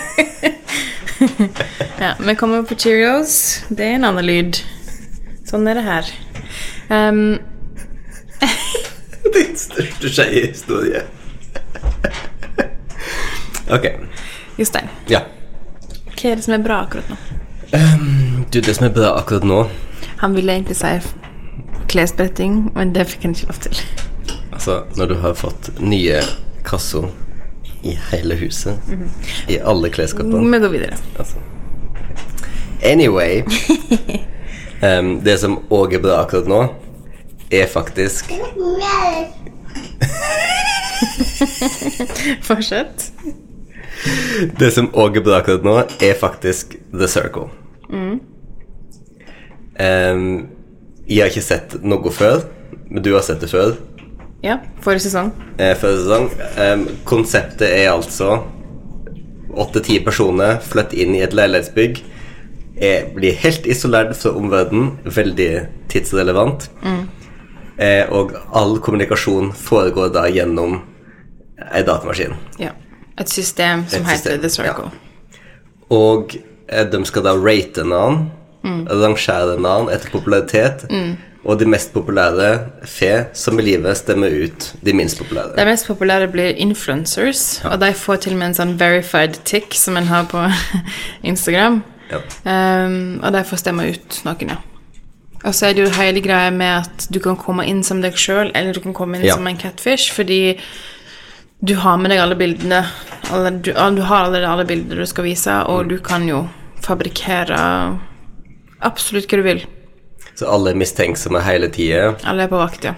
[2.03, 3.63] Ja, vi kommer på Cheerios.
[3.69, 4.57] Det er en annen lyd.
[5.47, 6.03] Sånn er det her.
[6.91, 7.39] Um,
[9.33, 11.01] Din største skeihistorie.
[13.71, 13.85] ok.
[14.59, 15.19] Jostein, Ja.
[16.23, 17.15] Hva er det som er bra akkurat nå?
[18.53, 19.57] Du, det som er bra akkurat nå
[20.21, 20.91] Han ville egentlig si
[21.91, 23.75] klesbretting, men det fikk han ikke lov til.
[24.53, 26.21] Altså, når du har fått nye
[26.65, 27.09] kasser
[27.83, 28.79] i hele huset,
[29.51, 30.95] i alle klesskapene Vi går videre.
[31.19, 31.37] altså.
[32.83, 33.43] Anyway
[34.81, 36.67] um, Det som òg er bra akkurat nå,
[37.51, 38.31] er faktisk
[42.47, 43.11] Fortsett.
[44.59, 47.49] Det som òg er bra akkurat nå, er faktisk The Circle.
[49.79, 50.25] Em,
[51.07, 52.43] jeg har ikke sett noe før,
[52.89, 53.75] men du har sett det før.
[54.43, 55.31] Ja, forrige sesong.
[55.57, 56.25] eh, forrige sesong.
[56.59, 58.41] Um, konseptet er altså
[59.53, 62.01] åtte-ti personer flytter inn i et leilighetsbygg.
[62.83, 65.51] Er, blir helt isolert fra omverdenen, veldig
[65.93, 66.67] tidsrelevant.
[67.77, 70.79] Eh, og all kommunikasjon foregår da gjennom
[71.71, 72.33] ei datamaskin.
[72.59, 72.73] Ja.
[73.19, 74.89] Et system som Et heter system, The Circle.
[75.89, 76.35] Og
[76.69, 78.25] eh, de skal da rate en annen,
[78.63, 78.81] mm.
[78.89, 80.87] rangere en annen etter popularitet.
[81.43, 82.49] Og de mest populære
[82.87, 85.57] fe som i livet stemmer ut de minst populære.
[85.57, 89.75] De mest populære blir influencers, og de får til og med en sånn verified tick
[89.75, 90.45] som en har på
[91.33, 91.81] Instagram.
[92.13, 92.21] Ja.
[92.47, 94.61] Um, og de får stemme ut noen, ja.
[95.43, 98.15] Og så er det jo hele greia med at du kan komme inn som deg
[98.15, 99.35] sjøl, eller du kan komme inn Ja.
[99.35, 100.55] som en catfish, fordi
[101.63, 102.81] du har med deg alle bildene.
[103.31, 106.43] Alle, du, du har allerede alle bilder du skal vise, og du kan jo
[106.83, 107.59] fabrikkere
[108.83, 109.63] absolutt hva du vil.
[110.35, 112.17] Så alle er mistenksomme hele tida.
[112.27, 112.97] Alle er på vakt, ja.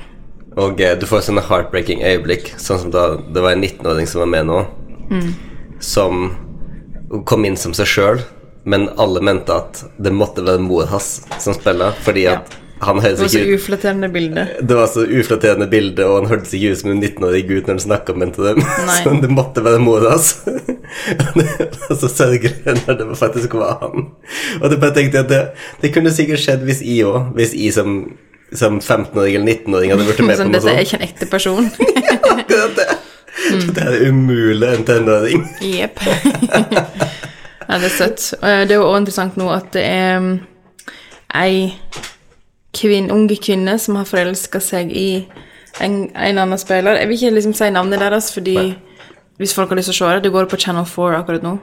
[0.56, 4.24] Og eh, du får sånne heartbreaking øyeblikk, sånn som da det var en 19-åring som
[4.24, 4.60] var med nå,
[5.84, 6.26] som
[7.30, 8.22] kom inn som seg sjøl,
[8.66, 12.40] men alle mente at det måtte være mor hans som spiller, fordi Ja.
[12.82, 14.44] Han høres Det var så ikke uflatterende bilde.
[14.68, 17.74] det var så uflatterende bilde, og han hørtes ikke ut som en 19-årig gutt når
[17.78, 18.60] han snakka med dem.
[18.90, 18.98] Nei.
[19.04, 20.34] Så det måtte være mor hans.
[21.90, 24.10] Og så sørgelig når det faktisk var han.
[24.62, 25.42] Og det bare tenkte jeg at det,
[25.82, 27.96] det kunne sikkert skjedd hvis jeg òg, hvis jeg som,
[28.54, 30.70] som 15-åring eller 19-åring hadde blitt med Sånn, på noe sånt.
[30.70, 31.72] dette er ikke en ekte person.
[32.36, 32.90] Akkurat det.
[33.76, 35.42] Det er umulig en tenåring.
[35.64, 36.00] Jepp.
[36.06, 38.30] ja, det er søtt.
[38.42, 40.36] Eh, Det er jo også interessant nå at det er mm,
[41.36, 41.56] ei
[42.76, 45.10] kvinn, unge kvinne som har forelska seg i
[45.84, 47.00] en, en annen spiller.
[47.00, 48.76] Jeg vil ikke liksom si navnet deres, fordi
[49.38, 51.58] hvis folk har lyst til å se det Det går på Channel 4 akkurat nå.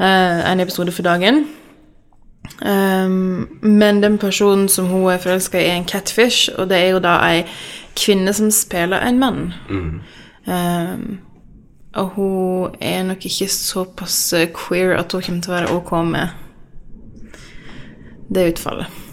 [0.00, 1.46] Uh, en episode for dagen.
[2.60, 6.88] Um, men den personen som hun er forelska i, er en catfish, og det er
[6.90, 7.44] jo da ei
[7.96, 9.52] kvinne som spiller en mann.
[10.46, 11.18] Um,
[11.94, 16.28] og hun er nok ikke såpass queer at hun kommer til å være ok med
[18.34, 19.11] det utfallet.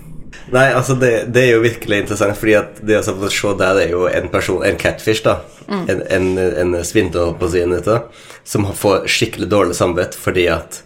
[0.51, 3.91] Nei, altså det, det er jo virkelig interessant, fordi at det å se der er
[3.93, 5.39] jo en person, en catfish, da.
[5.69, 7.99] En, en, en svindler, på å si, ute,
[8.47, 10.79] som får skikkelig dårlig samvittighet fordi at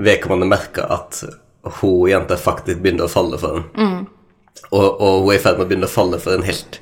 [0.00, 1.20] vedkommende merker at
[1.80, 3.66] hun jenta faktisk begynner å falle for den.
[4.70, 6.80] Og, og hun er i ferd med å begynne å falle for en helt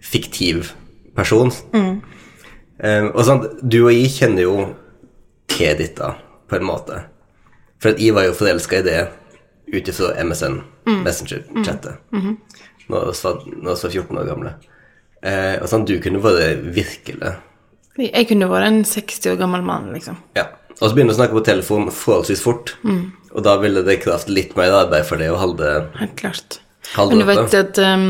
[0.00, 0.70] fiktiv
[1.18, 1.50] person.
[2.80, 4.54] Um, og sånn, du og jeg kjenner jo
[5.50, 6.14] til dette,
[6.48, 7.02] på en måte.
[7.82, 9.00] For at jeg var jo forelska i det
[9.74, 12.00] ut ifra MSN, Messenger-chattet.
[12.12, 12.20] Mm.
[12.20, 12.36] Mm -hmm.
[12.88, 14.54] når vi var 14 år gamle.
[15.22, 17.34] Eh, og sånn, du kunne vært virkelig
[17.98, 20.16] Jeg kunne vært en 60 år gammel mann, liksom.
[20.34, 20.46] Ja.
[20.80, 22.76] Og så begynner du å snakke på telefon forholdsvis fort,
[23.32, 26.60] og da ville det kraft litt mer arbeid for det å holde, Helt klart.
[26.96, 28.06] Men du vet at um,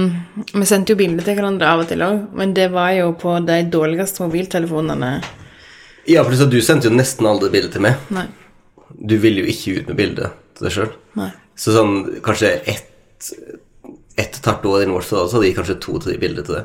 [0.55, 3.35] Vi sendte jo bilder til hverandre av og til òg, men det var jo på
[3.45, 5.11] de dårligste mobiltelefonene.
[6.09, 7.99] Ja, for du sendte jo nesten aldri bilde til meg.
[8.15, 8.29] Nei.
[8.89, 10.93] Du ville jo ikke ut med bilde til deg sjøl.
[11.61, 11.95] Så sånn
[12.25, 12.87] kanskje ett
[14.21, 16.65] et og år i forhold, så hadde jeg kanskje to-tre bilder til det.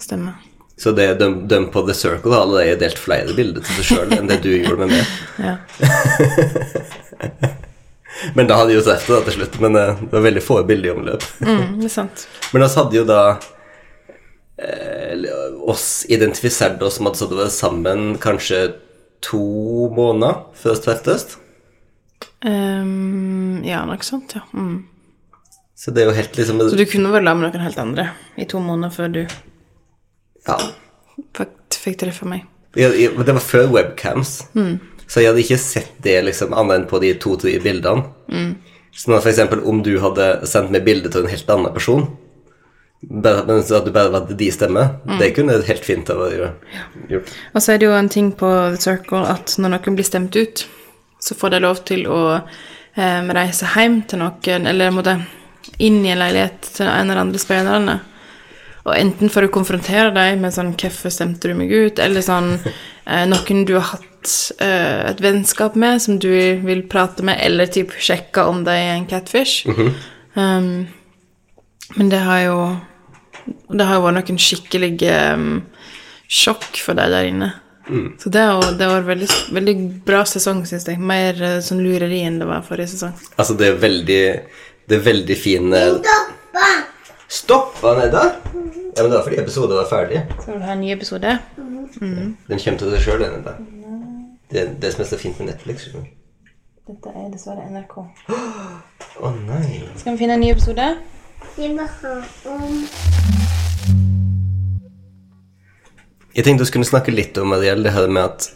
[0.00, 0.32] Stemmer.
[0.80, 4.12] Så det de, de på The Circle har allerede delt flere bilder til seg sjøl
[4.16, 5.04] enn det du gjorde med meg.
[5.38, 5.54] Ja.
[8.34, 9.54] Men da hadde jo sett det til slutt.
[9.62, 11.22] Men eh, det var veldig få bilder i omløp.
[11.44, 12.16] Mm, det er sant.
[12.54, 13.22] Men oss hadde jo da
[14.58, 15.14] eh,
[15.62, 18.60] oss identifisert oss som at vi hadde vært sammen kanskje
[19.24, 19.44] to
[19.94, 21.22] måneder før vi treftes.
[22.44, 24.42] Um, ja, noe sånt, ja.
[24.52, 24.82] Mm.
[25.74, 28.04] Så det er jo helt liksom Så du kunne vært sammen med noen helt andre
[28.38, 29.20] i to måneder før du
[30.46, 30.58] Ja.
[31.34, 32.44] fakt- fikk treffe meg?
[32.76, 34.42] Ja, det var før webcams,
[35.06, 38.56] så jeg hadde ikke sett det liksom annet enn på de to-tre bildene.
[38.94, 42.06] Så når for eksempel om du hadde sendt meg bilde til en helt annen person,
[43.04, 44.84] bare, men at du bare hadde de stemme,
[45.18, 46.54] det kunne helt fint ha vært
[47.10, 47.32] gjort.
[47.54, 50.34] Og så er det jo en ting på The Circle at når noen blir stemt
[50.36, 50.66] ut,
[51.24, 52.20] så får de lov til å
[53.00, 55.16] em, reise hjem til noen, eller måtte
[55.78, 58.00] inn i en leilighet til en av de andre spillerne.
[58.84, 62.58] Og enten for å konfrontere dem med sånn 'Hvorfor stemte du meg ut?' eller sånn
[63.06, 67.66] eh, noen du har hatt eh, et vennskap med, som du vil prate med, eller
[67.66, 69.64] typ sjekke om de er en catfish.
[70.36, 70.86] um,
[71.96, 72.80] men det har jo
[73.68, 75.62] Det har jo vært noen skikkelige um,
[76.28, 77.52] sjokk for deg der inne.
[78.18, 79.74] Så det har det vært veldig, veldig
[80.06, 81.00] bra sesong, syns jeg.
[81.00, 83.12] Mer eh, sånn lureri enn det var forrige sesong.
[83.36, 84.22] Altså, det er veldig
[84.88, 86.66] Det er veldig fine Stoppa!
[87.28, 88.24] Stoppa Nedda?
[88.94, 90.20] Ja, men det var fordi episoden var ferdig.
[90.40, 91.38] Skal du ha en ny episode?
[91.98, 93.64] Den kommer til deg sjøl, den.
[94.52, 95.88] Det er det som er så fint med Netflix.
[95.88, 96.12] skjønner.
[96.84, 97.96] Dette er dessverre NRK.
[99.24, 99.82] Å nei.
[99.96, 100.90] Skal vi finne en ny episode?
[101.56, 102.14] Vi må ha
[102.52, 102.82] om
[106.34, 108.48] Jeg tenkte vi skulle snakke litt om Ariel, det her med at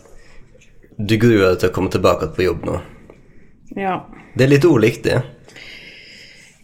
[0.98, 2.78] du gruer deg til å komme tilbake på jobb nå.
[3.78, 4.00] Ja.
[4.34, 5.20] Det er litt ulikt, det.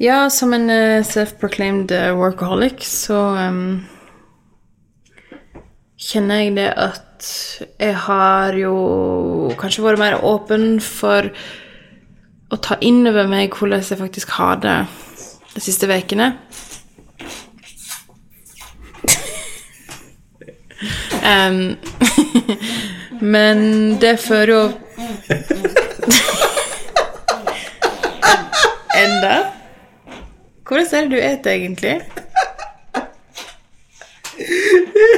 [0.03, 3.85] Ja, som en uh, self-proclaimed uh, workaholic så um,
[5.94, 7.29] kjenner jeg det at
[7.79, 8.74] jeg har jo
[9.61, 11.31] kanskje vært mer åpen for
[12.50, 14.81] å ta inn over meg hvordan jeg faktisk har det
[15.55, 16.33] de siste ukene.
[21.24, 21.76] Em,
[23.34, 24.62] men det fører jo
[29.04, 29.37] Enda?
[30.68, 31.94] Hvordan er det du eter egentlig?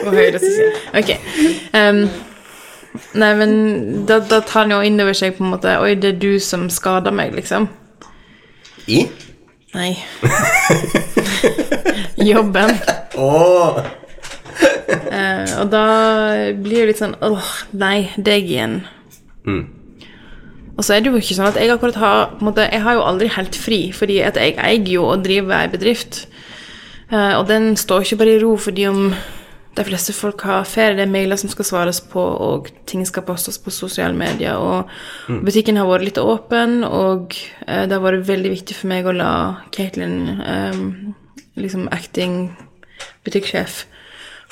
[0.06, 0.72] Og høyre side.
[0.94, 1.10] Ok.
[1.74, 2.00] Um,
[3.14, 3.52] nei, men
[4.08, 6.32] da, da tar han jo inn over seg på en måte Oi, det er du
[6.42, 7.68] som skader meg, liksom.
[8.86, 9.06] I?
[9.74, 9.92] Nei.
[12.30, 12.70] Jobben.
[13.18, 14.05] Åh!
[15.06, 15.86] Eh, og da
[16.60, 18.74] blir det litt sånn Åh, nei, deg igjen.
[20.76, 23.06] Og så er det jo ikke sånn at jeg akkurat har måte, Jeg har jo
[23.06, 26.26] aldri helt fri, fordi at jeg eier jo og driver ei bedrift.
[27.12, 29.12] Uh, og den står ikke bare i ro fordi om
[29.76, 33.26] de fleste folk har ferie, det er mailer som skal svares på, og ting skal
[33.28, 34.56] postes på sosiale medier.
[34.56, 34.88] Og
[35.44, 37.36] butikken har vært litt åpen, og
[37.68, 39.32] uh, det har vært veldig viktig for meg å la
[39.76, 41.14] Caitlin, um,
[41.56, 42.56] liksom acting
[43.24, 43.84] butikksjef,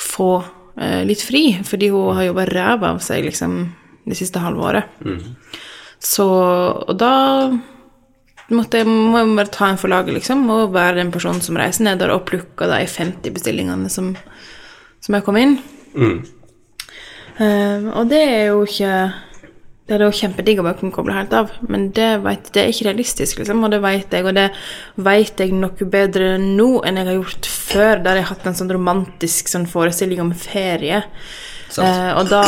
[0.00, 0.44] få
[0.80, 3.57] eh, litt fri, fordi hun har jobba ræva av seg liksom
[4.04, 4.85] det siste halvåret.
[6.04, 7.12] Så Og da
[8.52, 11.57] måtte jeg, må jeg bare ta en for laget, liksom, og være den personen som
[11.57, 14.12] reiser ned der og plukker de 50 bestillingene som,
[15.00, 15.59] som jeg kom inn.
[17.40, 18.92] Eh, og det er jo ikke
[19.85, 22.70] Det er jo kjempedigg å bare kunne koble helt av, men det, vet, det er
[22.73, 24.47] ikke realistisk, liksom, og det vet jeg, og det
[25.05, 28.57] vet jeg noe bedre nå enn jeg har gjort før, der jeg har hatt en
[28.57, 31.03] sånn romantisk sånn forestilling om ferie.
[31.83, 32.42] Eh, og da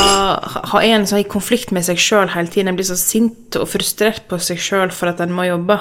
[0.70, 2.70] har en sånn i konflikt med seg sjøl hele tiden.
[2.70, 5.79] En blir så sint og frustrert på seg sjøl for at en må jobbe.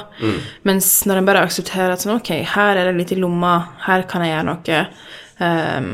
[0.67, 4.07] Mens når en bare aksepterer at sånn, ok, her er det litt i lomma, her
[4.09, 4.81] kan jeg gjøre noe,
[5.45, 5.91] ehm,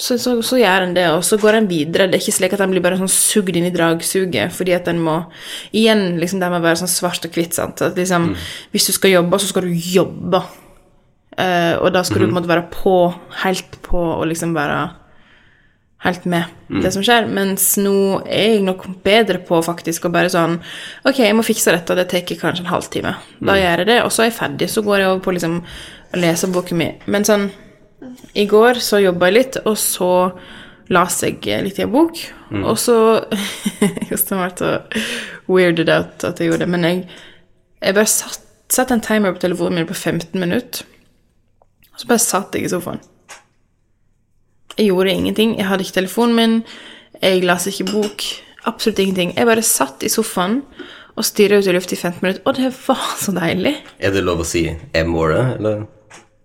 [0.00, 2.06] så, så, så gjør en det, og så går en videre.
[2.08, 4.88] Det er ikke slik at en blir bare sånn sugd inn i dragsuget fordi at
[4.88, 5.18] en må
[5.76, 7.58] Igjen liksom det med å være sånn svart og hvitt.
[7.58, 7.82] sant?
[7.84, 8.32] At liksom,
[8.72, 10.40] Hvis du skal jobbe, så skal du jobbe.
[11.36, 12.96] Uh, og da skal du på en måte være på,
[13.44, 14.80] helt på, og liksom være
[16.04, 16.44] helt med
[16.80, 17.28] det som skjer.
[17.28, 20.58] Mens nå er jeg nok bedre på faktisk å bare sånn
[21.04, 23.16] Ok, jeg må fikse dette, det tar kanskje en halvtime.
[23.44, 24.70] Da gjør jeg det, og så er jeg ferdig.
[24.72, 26.96] Så går jeg over på liksom å lese boken min.
[27.10, 27.50] Men sånn
[28.34, 30.12] I går så jobba jeg litt, og så
[30.90, 32.20] las jeg litt i en bok.
[32.60, 32.96] Og så
[34.10, 34.70] Jostein ble så
[35.50, 37.02] weirded out at jeg gjorde det, men jeg,
[37.80, 40.86] jeg bare satt, satt en timer på telefonen min på 15 minutter.
[41.94, 43.02] Og så bare satt jeg i sofaen.
[44.78, 45.58] Jeg gjorde ingenting.
[45.58, 46.54] Jeg hadde ikke telefonen min.
[47.20, 48.24] Jeg las ikke bok.
[48.70, 49.34] Absolutt ingenting.
[49.36, 50.62] Jeg bare satt i sofaen
[51.18, 53.74] og stirra ut i lufta i 15 minutter, og det var så deilig.
[53.98, 54.62] Er det lov å si
[54.96, 55.82] M-ordet, eller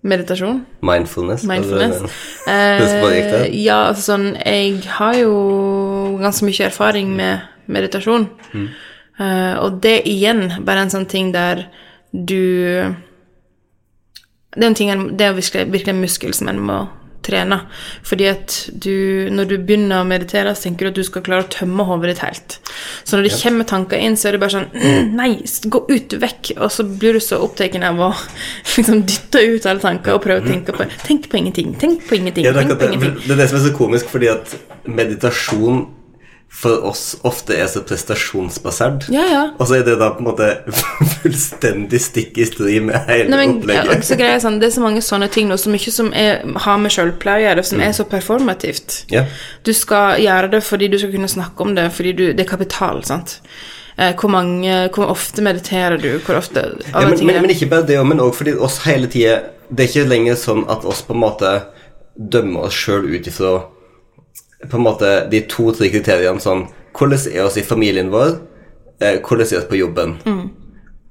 [0.06, 0.60] Meditasjon.
[0.86, 1.44] mindfulness?
[1.50, 2.04] Mindfulness.
[2.48, 5.32] Eh, ja, altså sånn Jeg har jo
[6.22, 8.28] ganske mye erfaring med meditasjon.
[8.54, 11.66] Eh, og det igjen, bare en sånn ting der
[12.12, 12.94] du
[14.56, 16.78] Det er en ting, det er virkelig, virkelig en muskel som en må
[17.26, 17.60] trene.
[18.06, 21.46] Fordi at du, når du begynner å meditere, så tenker du at du skal klare
[21.46, 22.58] å tømme hodet ditt helt.
[23.04, 25.30] Så når det kommer tanker inn, så er det bare sånn «Mm, Nei,
[25.72, 26.54] gå ut, vekk!
[26.60, 28.12] Og så blir du så opptatt av å
[28.78, 31.76] liksom dytte ut alle tanker og prøve å tenke på Tenk på ingenting.
[31.82, 32.48] Tenk på ingenting.
[32.48, 33.22] Ja, det, er tenk på det, ingenting.
[33.26, 35.86] det er det som er så komisk, fordi at meditasjon
[36.56, 39.10] for oss ofte er så prestasjonsbasert.
[39.14, 39.44] Ja, ja.
[39.60, 40.48] Og så er det da på en måte
[41.18, 44.14] fullstendig stikk i strid med hele Nei, men, opplegget.
[44.22, 46.96] Ja, sånn, Det er så mange sånne ting nå, så mye som er, har med
[46.96, 49.02] sjølpleie å gjøre, som er så performativt.
[49.12, 49.26] Ja.
[49.68, 52.52] Du skal gjøre det fordi du skal kunne snakke om det, fordi du, det er
[52.56, 53.04] kapital.
[53.08, 53.42] sant?
[53.98, 56.18] Eh, hvor, mange, hvor ofte mediterer du?
[56.24, 59.38] Hvor ofte Ja, men, men, men ikke bare det, men òg fordi oss hele tida
[59.70, 61.54] Det er ikke lenger sånn at oss på en måte
[62.16, 63.54] dømmer oss sjøl ut ifra
[64.64, 68.38] på en måte de to-tre kriteriene sånn Hvordan er oss i familien vår?
[69.04, 70.14] Eh, hvordan er oss på jobben?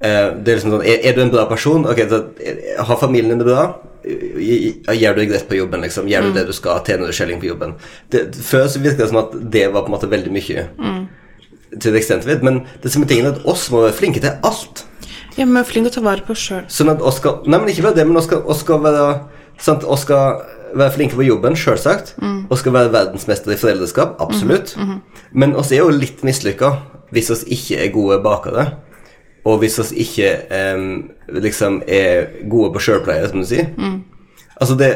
[0.00, 1.84] Eh, det er liksom sånn er, er du en bra person?
[1.88, 3.66] Ok, så eh, Har familien det bra?
[4.04, 5.84] Gjør du det greit på jobben?
[5.84, 6.08] liksom?
[6.08, 6.80] Gjør du det du skal?
[6.84, 7.76] Tjener du skjelling på jobben?
[8.12, 10.66] Det, før så virka det som at det var på en måte veldig mye.
[11.74, 12.44] Til det ekstremt vidt.
[12.44, 14.84] Men det som er tingen er at oss må være flinke til alt.
[15.38, 16.66] Ja, men flinke til å ta vare på oss sjøl.
[16.70, 19.06] Sånn at oss skal Nei, men ikke bare det, men oss skal, oss skal være
[19.60, 22.14] sant, oss skal være flinke på jobben, sjølsagt.
[22.50, 24.76] Og skal være verdensmester i foreldreskap, absolutt.
[25.32, 26.74] Men oss er jo litt mislykka
[27.14, 28.64] hvis oss ikke er gode bakere.
[29.44, 30.30] Og hvis oss ikke
[30.74, 33.70] um, liksom er gode på sjølpleie, som du sier.
[34.54, 34.90] Altså det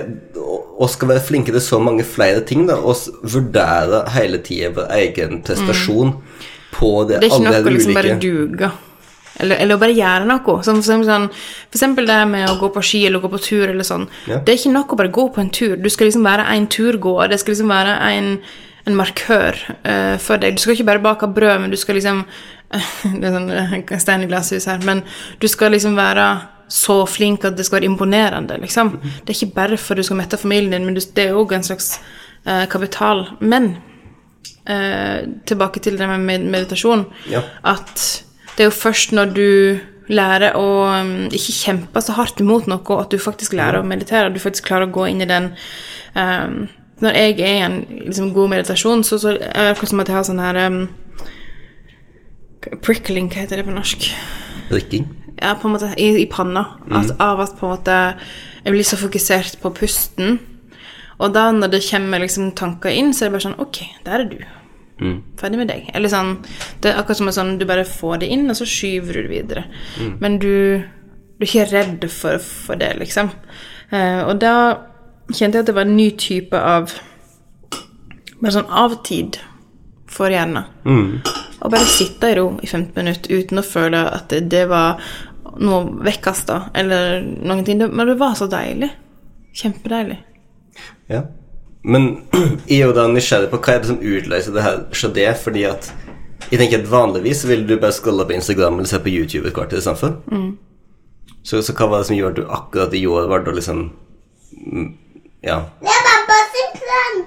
[0.79, 2.67] oss skal være flinke til så mange flere ting.
[2.69, 6.15] da Vi vurderer hele tida vår egen prestasjon
[6.73, 8.71] på det, Det er ikke noe liksom bare ulike duge.
[9.39, 10.59] Eller, eller å bare gjøre noe.
[10.67, 11.29] Sånn, for, eksempel, sånn,
[11.69, 14.09] for eksempel det med å gå på ski eller gå på tur eller sånn.
[14.27, 14.41] Ja.
[14.43, 15.77] Det er ikke nok å bare gå på en tur.
[15.79, 17.33] Du skal liksom være en turgåer.
[17.33, 18.31] Det skal liksom være en,
[18.89, 20.57] en markør uh, for deg.
[20.57, 22.25] Du skal ikke bare bake brød, men du skal liksom
[23.19, 24.99] Det er sånn stein i glasshus her, men
[25.41, 26.27] du skal liksom være
[26.69, 28.91] så flink at det skal være imponerende, liksom.
[29.01, 31.65] Det er ikke bare for du skal mette familien din, men det er òg en
[31.65, 31.95] slags
[32.45, 33.25] uh, kapital.
[33.41, 33.71] Men
[34.69, 37.07] uh, tilbake til det med med meditasjon.
[37.33, 37.41] Ja.
[37.65, 38.25] At
[38.59, 39.51] det er jo først når du
[40.09, 44.27] lærer å um, ikke kjempe så hardt imot noe, at du faktisk lærer å meditere,
[44.27, 45.53] at du faktisk klarer å gå inn i den
[46.17, 46.67] um,
[46.99, 47.77] Når jeg er i en
[48.09, 50.81] liksom, god meditasjon, så, så er det akkurat som at jeg har sånn her um,
[52.83, 54.09] Prickling, hva heter det på norsk?
[54.73, 55.07] Prikking?
[55.39, 56.65] Ja, på en måte i, i panna.
[56.91, 57.99] At av at på en måte
[58.65, 60.41] jeg blir så fokusert på pusten.
[61.23, 64.25] Og da når det kommer liksom tanker inn, så er det bare sånn Ok, der
[64.25, 64.41] er du.
[65.39, 65.91] Ferdig med deg.
[65.95, 66.37] Eller sånn
[66.81, 69.23] Det er akkurat som en sånn du bare får det inn, og så skyver du
[69.23, 69.65] det videre.
[70.21, 70.83] Men du,
[71.39, 73.31] du er ikke redd for, for det, liksom.
[73.91, 74.55] Eh, og da
[75.33, 76.93] kjente jeg at det var en ny type av
[78.39, 79.41] Bare sånn avtid
[80.07, 80.65] for hjernen.
[81.61, 85.01] Og bare sitte i ro i 15 minutter uten å føle at det, det var
[85.59, 87.83] noe vekkasta eller noen ting.
[87.83, 88.93] Men det var så deilig.
[89.59, 90.21] Kjempedeilig.
[91.11, 91.25] Ja.
[91.89, 92.09] Men
[92.69, 95.29] jeg er jo da nysgjerrig på hva er det som utløser det her så det,
[95.41, 95.89] fordi at
[96.51, 99.57] jeg tenker at vanligvis ville du bare scrolla på Instagram eller se på YouTube et
[99.57, 100.19] kvarter istedenfor.
[101.43, 103.83] Så, så hva var det som gjorde at du akkurat i år valgte å liksom
[104.53, 104.89] mm,
[105.47, 105.59] Ja.
[105.81, 107.19] Det er pappa sin plan.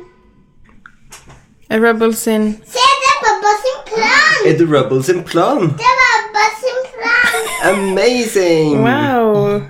[1.71, 4.39] Er Rebel sin Se, det er pappa sin plan.
[4.45, 5.69] Er det Rebel sin plan?
[5.79, 7.53] Det er pappa sin plan.
[7.73, 8.81] Amazing!
[8.85, 9.61] Wow!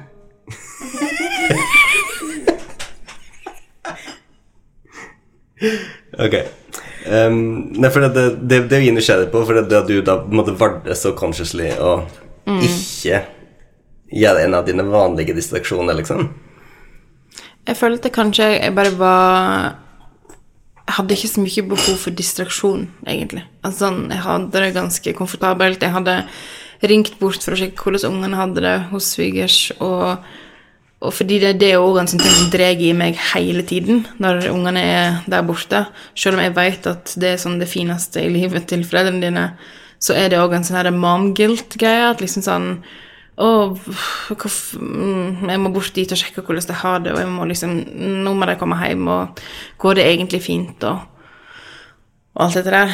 [6.26, 6.36] Ok.
[7.08, 10.02] Um, nei, for det, det, det er vi nysgjerrig på, for det, det at du
[10.06, 11.96] da på en måte valgte så consciously å
[12.62, 13.22] ikke
[14.12, 16.28] gjøre en av dine vanlige distraksjoner, liksom.
[17.68, 19.76] Jeg følte kanskje jeg bare var
[20.88, 23.46] Jeg hadde ikke så mye behov for distraksjon, egentlig.
[23.62, 25.86] Altså, sånn, jeg hadde det ganske komfortabelt.
[25.86, 26.16] Jeg hadde
[26.90, 30.26] ringt bort for å sjekke hvordan ungene hadde det hos svigers, og
[31.02, 34.52] og fordi det, det er òg en ting som drar i meg hele tiden når
[34.52, 35.88] ungene er der borte.
[36.14, 39.46] Selv om jeg vet at det er sånn det fineste i livet til foreldrene dine,
[40.02, 42.12] så er det òg en sånn her mom guilt-greie.
[42.12, 42.68] At liksom sånn
[43.42, 47.48] Å, mm, jeg må bort dit og sjekke hvordan de har det, og jeg må
[47.50, 47.72] liksom
[48.22, 49.42] Nå må de komme hjem, og
[49.82, 51.00] går det egentlig fint, og,
[52.36, 52.94] og alt dette der.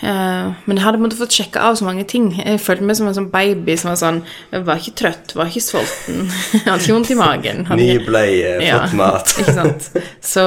[0.00, 2.30] Eh, men jeg hadde måttet fått sjekka av så mange ting.
[2.38, 4.20] Jeg følte meg som en sånn baby som var sånn
[4.52, 6.28] Jeg var ikke trøtt, var ikke sulten,
[6.66, 7.64] hadde ikke vondt i magen.
[7.70, 9.34] Hadde Ny bleie, Ja, fått mat.
[9.42, 9.88] ikke sant.
[10.24, 10.44] Så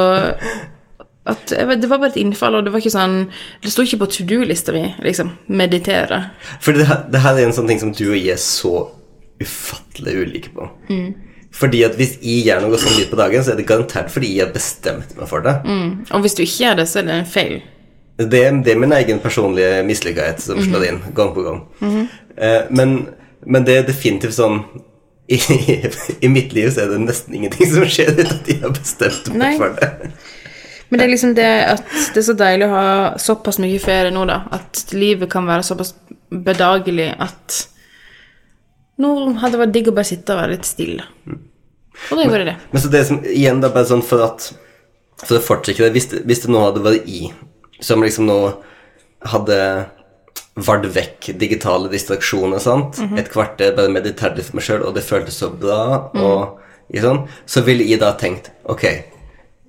[1.31, 3.17] at, det var bare et innfall, og det var ikke sånn
[3.61, 5.35] Det sto ikke på to do-lista mi, liksom.
[5.53, 6.23] Meditere.
[6.63, 8.87] For det, det her er en sånn ting som du og jeg er så
[9.41, 10.65] ufattelig ulike på.
[10.89, 11.11] Mm.
[11.51, 14.29] Fordi at hvis jeg gjør noe sånn midt på dagen, så er det garantert fordi
[14.37, 15.57] jeg har bestemt meg for det.
[16.15, 17.57] Og hvis du ikke gjør det, så er det en feil.
[18.29, 21.61] Det, det er min egen personlige mislykkethet som slår inn gang på gang.
[22.37, 22.95] eh, men,
[23.45, 24.61] men det er definitivt sånn
[25.31, 25.39] i,
[26.25, 29.31] I mitt liv så er det nesten ingenting som skjer uten at jeg har bestemt
[29.31, 29.51] meg Nei.
[29.59, 30.11] for det.
[30.91, 32.87] Men det er liksom det at det er så deilig å ha
[33.21, 34.41] såpass mye ferie nå, da.
[34.51, 35.93] At livet kan være såpass
[36.31, 37.61] bedagelig at
[39.01, 39.09] Nå
[39.39, 41.05] hadde det vært digg å bare sitte og være litt stille.
[42.11, 42.57] Og da gjorde jeg det.
[42.73, 44.51] Men så det som igjen da bare sånn for at
[45.23, 47.31] For å fortsette det, hvis det, hvis det nå hadde vært i,
[47.81, 48.39] som liksom nå
[49.31, 49.57] hadde
[50.61, 55.05] vart vekk digitale distraksjoner, sant, et kvarter bare meditert litt for meg sjøl, og det
[55.05, 58.83] føltes så bra, og ikke sånn, så ville jeg da tenkt Ok,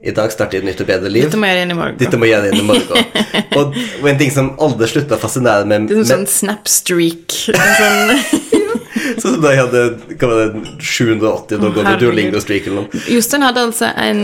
[0.02, 1.28] i dag starter et nytt og bedre liv.
[1.28, 1.98] Dette må jeg gjøre igjen i morgen.
[2.00, 3.12] Dette må jeg gjøre inn i morgen.
[3.58, 7.36] og, og en ting som aldri slutta å fascinere meg Det er med, sånn snap-streak.
[7.46, 8.58] Sånn,
[9.22, 9.82] Sånn som da jeg hadde
[10.20, 11.98] hva var det, 780 dager.
[12.03, 13.03] Duolingo-streak eller noe.
[13.11, 14.22] Jostein hadde altså en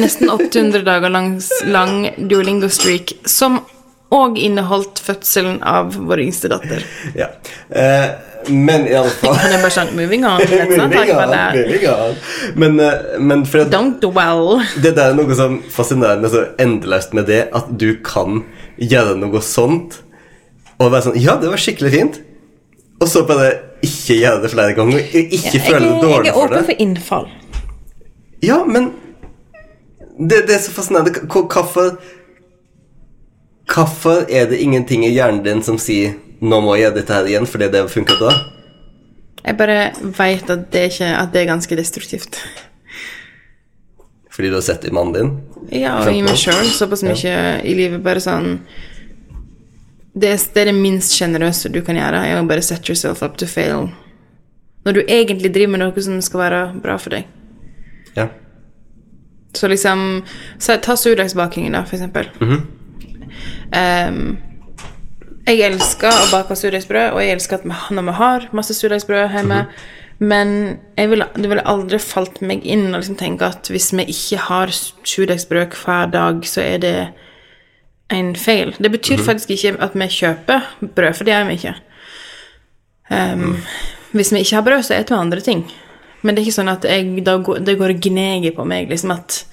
[0.00, 3.60] nesten 800 dager langs, lang Duolingo-streak som
[4.10, 6.82] òg inneholdt fødselen av vår yngste datter.
[7.14, 7.30] Ja.
[7.70, 8.08] Eh,
[8.48, 10.40] men i alle fall Han er bare sånn Moving on.
[10.40, 10.92] Moving on,
[11.54, 12.14] moving on.
[12.58, 14.62] Men, eh, men for at Don't dwell.
[14.82, 18.42] det der er noe som fascinerer meg så endeløst med det, at du kan
[18.80, 20.00] gjøre noe sånt
[20.80, 22.20] og være sånn Ja, det var skikkelig fint.
[23.00, 23.52] Og så bare
[23.82, 24.98] ikke gjøre det flere ganger.
[25.12, 26.56] Ikke Jeg, føle deg dårlig er for det.
[26.58, 27.28] åpen for innfall.
[28.42, 28.90] Ja, men
[30.20, 31.20] det, det er så fascinerende.
[31.28, 31.98] Hvorfor
[33.70, 37.24] Hvorfor er det ingenting i hjernen din som sier 'nå må jeg gjøre dette her
[37.28, 38.30] igjen', fordi det har funka da?
[39.44, 42.38] Jeg bare veit at, det er ikke- at det er ganske destruktivt.
[44.30, 45.40] Fordi du har sett det i mannen din?
[45.80, 48.02] Ja, og i meg sjøl såpass mye i livet.
[48.02, 48.60] Bare sånn
[50.20, 53.38] det, det er det minst sjenerøse du kan gjøre, er å bare set yourself up
[53.40, 53.88] to fail.
[54.86, 57.28] Når du egentlig driver med noe som skal være bra for deg.
[58.16, 58.28] Ja.
[59.56, 60.22] Så liksom
[60.58, 62.30] så, Ta surdeigsbakingen, da, for eksempel.
[63.76, 64.38] Ehm,
[65.46, 69.34] jeg elsker å bake surdeigsbrød, og jeg elsker at vi, når vi har masse surdeigsbrød
[69.34, 69.64] hjemme.
[70.20, 70.50] Men
[70.98, 74.42] jeg ville, det ville aldri falt meg inn å liksom tenke at hvis vi ikke
[74.50, 76.96] har surdeigsbrød hver dag, så er det
[78.10, 78.74] en feil.
[78.78, 81.74] Det betyr faktisk ikke at vi kjøper brød, for det gjør vi ikke.
[83.10, 83.56] Ehm,
[84.12, 85.64] Hvis vi ikke har brød, så spiser vi andre ting.
[86.22, 89.12] Men det er ikke sånn at jeg, går, det går og gneger på meg liksom
[89.14, 89.44] at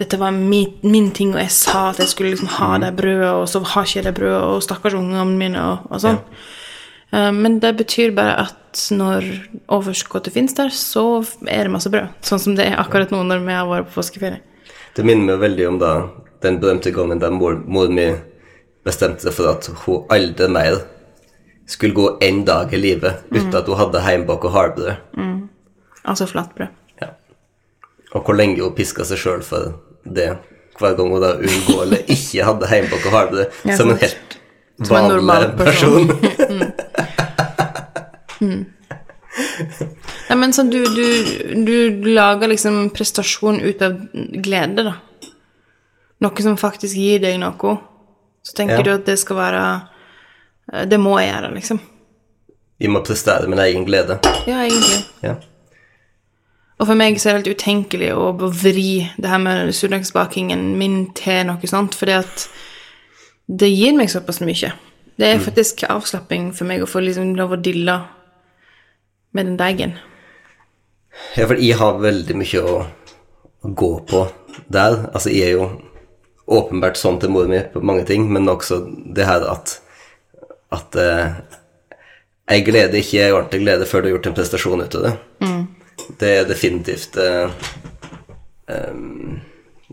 [0.00, 3.30] dette var min, min ting, og jeg sa at jeg skulle liksom ha det brødet,
[3.32, 6.18] og så har ikke jeg det brødet, og stakkars ungene mine, og, og sånn.
[7.12, 9.24] Eh, Men det betyr bare at når
[9.72, 12.12] overskuddet finnes der, så er det masse brød.
[12.26, 14.42] Sånn som det er akkurat nå når vi har vært på påskeferie.
[14.96, 15.92] Det minner meg veldig om da
[16.42, 18.10] den berømte gangen der mor, mor mi
[18.86, 20.76] bestemte seg for at hun aldri mer
[21.66, 24.92] skulle gå en dag i livet uten at hun hadde heimbak og hardbrød.
[26.06, 26.66] Altså flatbrød.
[27.02, 27.08] Ja.
[28.14, 29.72] Og hvor lenge hun piska seg sjøl for
[30.06, 30.28] det
[30.78, 34.38] hver gang hun da uunngåelig ikke hadde heimbak og hardbrød Ja, som en helt
[34.78, 36.08] en vanlig normal person.
[36.08, 36.64] person.
[40.26, 41.04] Nei, men sånn, du, du,
[41.66, 43.92] du lager liksom prestasjon ut av
[44.42, 44.94] glede, da.
[46.24, 47.76] Noe som faktisk gir deg noe.
[48.46, 48.82] Så tenker Ja.
[48.82, 49.62] du at det skal være
[50.72, 51.80] eh, Det må jeg gjøre, liksom.
[52.78, 54.18] Vi må prestere min egen glede.
[54.46, 55.04] Ja, egentlig.
[55.22, 55.34] Ja.
[56.78, 61.06] Og for meg så er det helt utenkelig å vri det her med surdegsbakingen min
[61.16, 62.48] til noe sånt, fordi at
[63.48, 64.72] det gir meg såpass mye.
[65.16, 67.94] Det er faktisk avslapping for meg å få liksom lov å dille
[69.32, 69.94] med den deigen.
[71.36, 72.76] Ja, for jeg har veldig mye å,
[73.64, 74.26] å gå på
[74.68, 75.06] der.
[75.14, 75.70] Altså, jeg er jo
[76.46, 78.82] åpenbart sånn til mor mi på mange ting, men også
[79.16, 79.80] det her at
[80.74, 81.34] at uh,
[82.46, 85.12] jeg gleder ikke er ordentlig glede før du har gjort en prestasjon ut av det.
[86.20, 87.50] Det er definitivt uh,
[88.70, 89.38] um,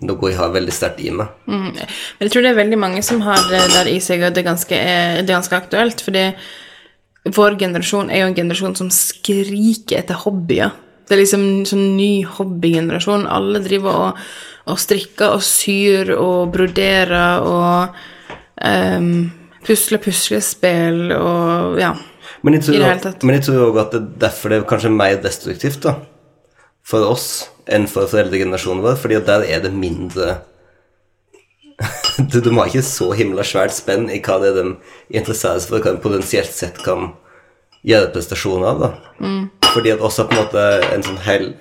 [0.04, 1.32] noe jeg har veldig sterkt i meg.
[1.46, 1.72] Mm.
[1.74, 4.44] Men jeg tror det er veldig mange som har det der i seg, og det
[4.44, 4.80] er ganske,
[5.22, 6.28] det er ganske aktuelt, fordi
[7.34, 10.74] vår generasjon er jo en generasjon som skriker etter hobbyer.
[11.14, 13.28] Det er liksom sånn ny hobbygenerasjon.
[13.30, 14.22] Alle driver og,
[14.66, 18.00] og strikker og syr og broderer og
[18.58, 19.12] um,
[19.62, 21.92] pusler puslespill og ja.
[22.42, 23.22] Men jeg I det hele tatt.
[23.22, 25.94] men jeg tror også at det er derfor det er kanskje mer destruktivt da,
[26.82, 27.28] for oss
[27.70, 30.40] enn for foreldregenerasjonen vår, fordi der er det mindre
[32.32, 34.66] du, de har ikke så himla svært spenn i hva det er de
[35.14, 37.12] interesserer seg for, hva de potensielt sett kan
[37.86, 38.82] gjøre prestasjoner av.
[38.82, 38.92] da.
[39.22, 39.63] Mm.
[39.74, 40.64] Fordi at også på en måte
[40.94, 41.54] en sånn hell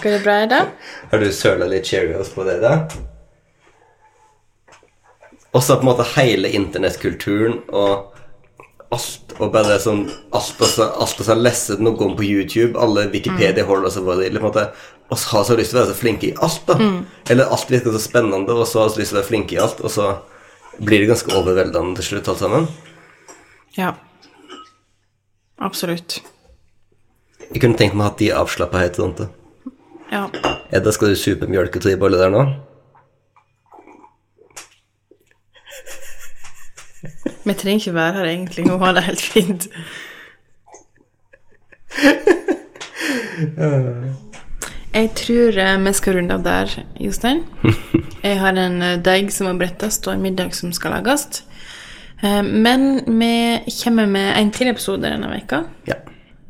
[0.00, 0.68] Går det bra i dag?
[1.10, 2.86] Har du søla litt Cheerios på det, da?
[5.52, 8.14] Også på en måte hele internettkulturen og
[8.94, 13.90] alt, og bare sånn Alt vi har lest noe om på YouTube, alle Wikipedia holder
[13.90, 14.66] oss på det, eller på en måte
[15.10, 16.76] oss har så lyst til å være så flinke i alt, da.
[17.28, 19.60] Eller alt virker så spennende, og så har vi lyst til å være flinke i
[19.62, 20.12] alt, og så
[20.78, 22.68] blir det ganske overveldende til slutt, alt sammen.
[23.76, 23.92] Ja.
[25.60, 26.20] Absolutt.
[27.50, 29.28] Jeg kunne tenkt meg å ha de avslappa helt til tante.
[30.10, 30.26] Ja.
[30.74, 32.44] Edda, skal du supe mjølketrøyebolle der nå?
[37.44, 38.64] Vi trenger ikke være her egentlig.
[38.68, 39.68] Hun har det helt fint.
[44.94, 47.44] Jeg tror eh, vi skal runde av der, Jostein.
[48.26, 51.42] Jeg har en eh, deig som må brettes, og en middag som skal lages.
[52.22, 55.94] Eh, Men vi kommer med en til episode denne veka, Ja.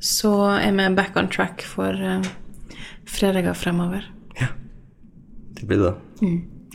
[0.01, 2.23] så er vi back on track for eh,
[3.07, 4.03] fredager fremover.
[4.41, 4.47] Ja.
[5.55, 5.95] Det blir det.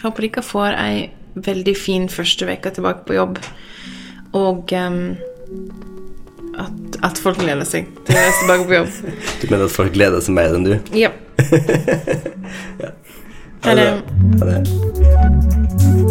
[0.03, 3.37] Håper dere får ei veldig fin første uke tilbake på jobb,
[4.33, 5.15] og um,
[6.59, 8.89] at, at folk gleder seg til å reise tilbake på jobb.
[9.41, 10.79] Du mener at folk gleder seg mer enn du?
[10.95, 11.11] Ja.
[13.65, 13.85] Ha det.
[14.39, 16.04] Ha det.